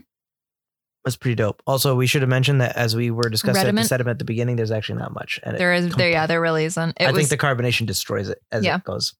That's 1.04 1.16
pretty 1.16 1.36
dope. 1.36 1.62
Also, 1.66 1.94
we 1.94 2.06
should 2.06 2.22
have 2.22 2.28
mentioned 2.28 2.60
that 2.60 2.76
as 2.76 2.94
we 2.96 3.10
were 3.10 3.28
discussing 3.30 3.74
the 3.74 3.84
sediment 3.84 4.16
at 4.16 4.18
the 4.18 4.24
beginning. 4.24 4.56
There's 4.56 4.72
actually 4.72 4.98
not 4.98 5.14
much, 5.14 5.40
and 5.44 5.56
There 5.56 5.72
is 5.72 5.88
there, 5.94 6.10
yeah, 6.10 6.26
there 6.26 6.40
really 6.40 6.64
isn't. 6.64 6.96
It 7.00 7.06
I 7.06 7.12
was 7.12 7.28
think 7.28 7.40
the 7.40 7.46
carbonation 7.46 7.86
destroys 7.86 8.28
it 8.28 8.38
as 8.52 8.64
Yeah. 8.64 8.76
it 8.76 8.84
goes. 8.84 9.14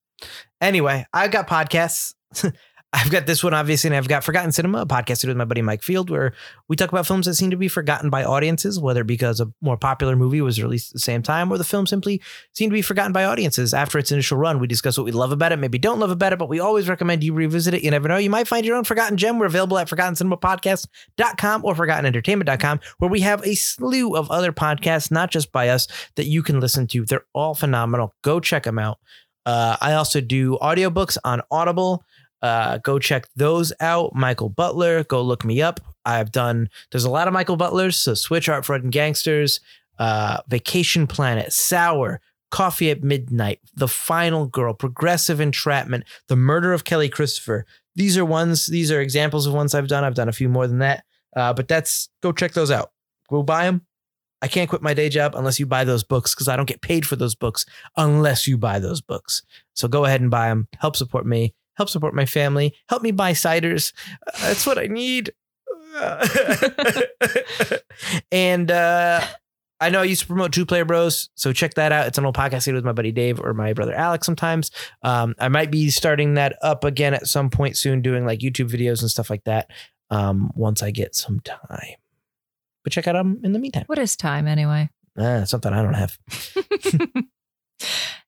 Anyway, 0.61 1.07
I've 1.13 1.31
got 1.31 1.47
podcasts. 1.49 2.15
I've 2.91 3.11
got 3.11 3.27
this 3.27 3.45
one, 3.45 3.53
obviously, 3.53 3.89
and 3.89 3.97
I've 3.97 4.09
got 4.09 4.25
Forgotten 4.25 4.51
Cinema, 4.51 4.81
a 4.81 4.87
podcast 4.87 5.27
with 5.27 5.37
my 5.37 5.45
buddy 5.45 5.61
Mike 5.61 5.83
Field, 5.83 6.09
where 6.09 6.33
we 6.69 6.77
talk 6.77 6.91
about 6.91 7.07
films 7.07 7.27
that 7.27 7.35
seem 7.35 7.51
to 7.51 7.57
be 7.57 7.69
forgotten 7.69 8.09
by 8.09 8.25
audiences, 8.25 8.81
whether 8.81 9.05
because 9.05 9.41
a 9.41 9.53
more 9.61 9.77
popular 9.77 10.17
movie 10.17 10.41
was 10.41 10.63
released 10.63 10.93
at 10.93 10.95
the 10.95 11.01
same 11.01 11.21
time 11.21 11.53
or 11.53 11.59
the 11.59 11.65
film 11.65 11.87
simply 11.87 12.23
seemed 12.55 12.71
to 12.71 12.75
be 12.75 12.81
forgotten 12.81 13.13
by 13.13 13.25
audiences 13.25 13.75
after 13.75 13.99
its 13.99 14.11
initial 14.11 14.39
run. 14.39 14.59
We 14.59 14.67
discuss 14.67 14.97
what 14.97 15.05
we 15.05 15.13
love 15.13 15.33
about 15.33 15.53
it, 15.53 15.59
maybe 15.59 15.77
don't 15.77 16.01
love 16.01 16.11
about 16.11 16.33
it, 16.33 16.39
but 16.39 16.49
we 16.49 16.61
always 16.61 16.89
recommend 16.89 17.23
you 17.23 17.35
revisit 17.35 17.75
it. 17.75 17.83
You 17.83 17.91
never 17.91 18.09
know. 18.09 18.17
You 18.17 18.31
might 18.31 18.49
find 18.49 18.65
your 18.65 18.77
own 18.77 18.85
forgotten 18.85 19.19
gem. 19.19 19.39
We're 19.39 19.47
available 19.47 19.77
at 19.77 19.89
forgottencinemapodcast.com 19.89 21.65
or 21.67 21.75
forgottenentertainment.com, 21.75 22.81
where 22.97 23.11
we 23.11 23.21
have 23.21 23.47
a 23.47 23.55
slew 23.55 24.17
of 24.17 24.31
other 24.31 24.51
podcasts, 24.51 25.11
not 25.11 25.31
just 25.31 25.53
by 25.53 25.69
us, 25.69 25.89
that 26.17 26.25
you 26.25 26.43
can 26.43 26.59
listen 26.59 26.87
to. 26.87 27.05
They're 27.05 27.27
all 27.35 27.55
phenomenal. 27.55 28.15
Go 28.23 28.41
check 28.41 28.63
them 28.63 28.79
out. 28.79 28.99
Uh, 29.45 29.77
I 29.79 29.93
also 29.93 30.23
do 30.23 30.57
audiobooks 30.63 31.19
on 31.23 31.43
Audible. 31.51 32.03
Uh, 32.43 32.79
go 32.79 32.99
check 32.99 33.27
those 33.37 33.73
out. 33.81 34.15
Michael 34.15 34.49
Butler, 34.49 35.05
go 35.05 35.23
look 35.23 35.45
me 35.45 35.61
up. 35.61 35.81
I've 36.05 36.33
done, 36.33 36.71
there's 36.91 37.05
a 37.05 37.11
lot 37.11 37.29
of 37.29 37.35
Michael 37.35 37.57
Butlers. 37.57 37.97
So 37.97 38.15
Switch 38.15 38.49
Art, 38.49 38.65
Fred 38.65 38.83
and 38.83 38.93
Gangsters, 38.93 39.61
uh, 39.99 40.39
Vacation 40.49 41.07
Planet, 41.07 41.53
Sour, 41.53 42.21
Coffee 42.51 42.91
at 42.91 43.03
Midnight, 43.03 43.61
The 43.75 43.89
Final 43.89 44.47
Girl, 44.47 44.73
Progressive 44.73 45.41
Entrapment, 45.41 46.05
The 46.29 46.37
Murder 46.37 46.73
of 46.73 46.85
Kelly 46.85 47.09
Christopher. 47.09 47.67
These 47.95 48.17
are 48.17 48.25
ones, 48.25 48.67
these 48.67 48.91
are 48.91 49.01
examples 49.01 49.47
of 49.47 49.55
ones 49.55 49.75
I've 49.75 49.89
done. 49.89 50.05
I've 50.05 50.15
done 50.15 50.29
a 50.29 50.33
few 50.33 50.49
more 50.49 50.67
than 50.67 50.79
that. 50.79 51.05
Uh, 51.37 51.53
but 51.53 51.69
that's, 51.69 52.09
go 52.23 52.33
check 52.33 52.53
those 52.53 52.71
out. 52.71 52.93
Go 53.29 53.43
buy 53.43 53.65
them. 53.65 53.83
I 54.41 54.47
can't 54.47 54.71
quit 54.71 54.83
my 54.83 54.95
day 54.95 55.09
job 55.09 55.35
unless 55.35 55.59
you 55.59 55.67
buy 55.67 55.85
those 55.85 56.05
books 56.05 56.35
because 56.35 56.47
I 56.49 56.57
don't 56.57 56.69
get 56.69 56.81
paid 56.81 57.05
for 57.05 57.17
those 57.17 57.35
books 57.35 57.67
unless 57.97 58.47
you 58.47 58.57
buy 58.57 58.79
those 58.79 59.01
books. 59.01 59.43
So 59.75 59.89
go 59.89 60.05
ahead 60.05 60.21
and 60.21 60.31
buy 60.31 60.49
them. 60.49 60.69
Help 60.79 60.95
support 60.95 61.27
me 61.27 61.55
help 61.79 61.89
support 61.89 62.13
my 62.13 62.27
family, 62.27 62.75
help 62.89 63.03
me 63.03 63.13
buy 63.13 63.33
ciders. 63.33 63.95
That's 64.41 64.67
what 64.67 64.79
I 64.79 64.89
need. 64.89 65.33
and 68.33 68.71
uh, 68.71 69.25
I 69.81 69.91
know 69.91 70.01
I 70.01 70.05
used 70.05 70.23
to 70.23 70.27
promote 70.27 70.53
Two 70.53 70.67
Player 70.67 70.85
Bros, 70.85 71.31
so 71.35 71.53
check 71.53 71.75
that 71.75 71.93
out. 71.93 72.09
It's 72.09 72.19
an 72.19 72.27
old 72.27 72.37
podcast 72.37 72.69
I 72.69 72.73
with 72.73 72.85
my 72.85 72.93
buddy 72.93 73.13
Dave 73.13 73.41
or 73.41 73.55
my 73.55 73.73
brother 73.73 73.95
Alex 73.95 74.27
sometimes. 74.27 74.71
Um, 75.03 75.35
I 75.39 75.49
might 75.49 75.71
be 75.71 75.89
starting 75.89 76.35
that 76.35 76.57
up 76.63 76.85
again 76.85 77.15
at 77.15 77.27
some 77.27 77.49
point 77.49 77.77
soon, 77.77 78.03
doing 78.03 78.27
like 78.27 78.41
YouTube 78.41 78.71
videos 78.71 79.01
and 79.01 79.11
stuff 79.11 79.31
like 79.31 79.45
that 79.45 79.71
um, 80.11 80.51
once 80.55 80.83
I 80.83 80.91
get 80.91 81.15
some 81.15 81.41
time. 81.41 81.97
But 82.83 82.93
check 82.93 83.07
out 83.07 83.13
them 83.13 83.41
in 83.45 83.53
the 83.53 83.59
meantime. 83.59 83.85
What 83.87 83.99
is 83.99 84.17
time 84.17 84.47
anyway? 84.49 84.91
Uh, 85.17 85.45
something 85.45 85.73
I 85.73 85.83
don't 85.83 85.95
have. 85.95 86.19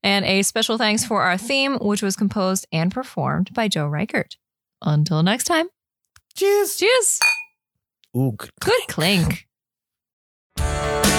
And 0.02 0.24
a 0.24 0.42
special 0.42 0.78
thanks 0.78 1.04
for 1.04 1.22
our 1.22 1.36
theme, 1.36 1.76
which 1.78 2.02
was 2.02 2.16
composed 2.16 2.66
and 2.72 2.92
performed 2.92 3.52
by 3.52 3.68
Joe 3.68 3.86
Reichert. 3.86 4.36
Until 4.82 5.22
next 5.22 5.44
time. 5.44 5.68
Cheers. 6.34 6.76
Cheers. 6.76 7.20
Ooh, 8.16 8.32
good, 8.36 8.50
good 8.60 8.82
clink. 8.88 9.46
clink. 10.56 11.10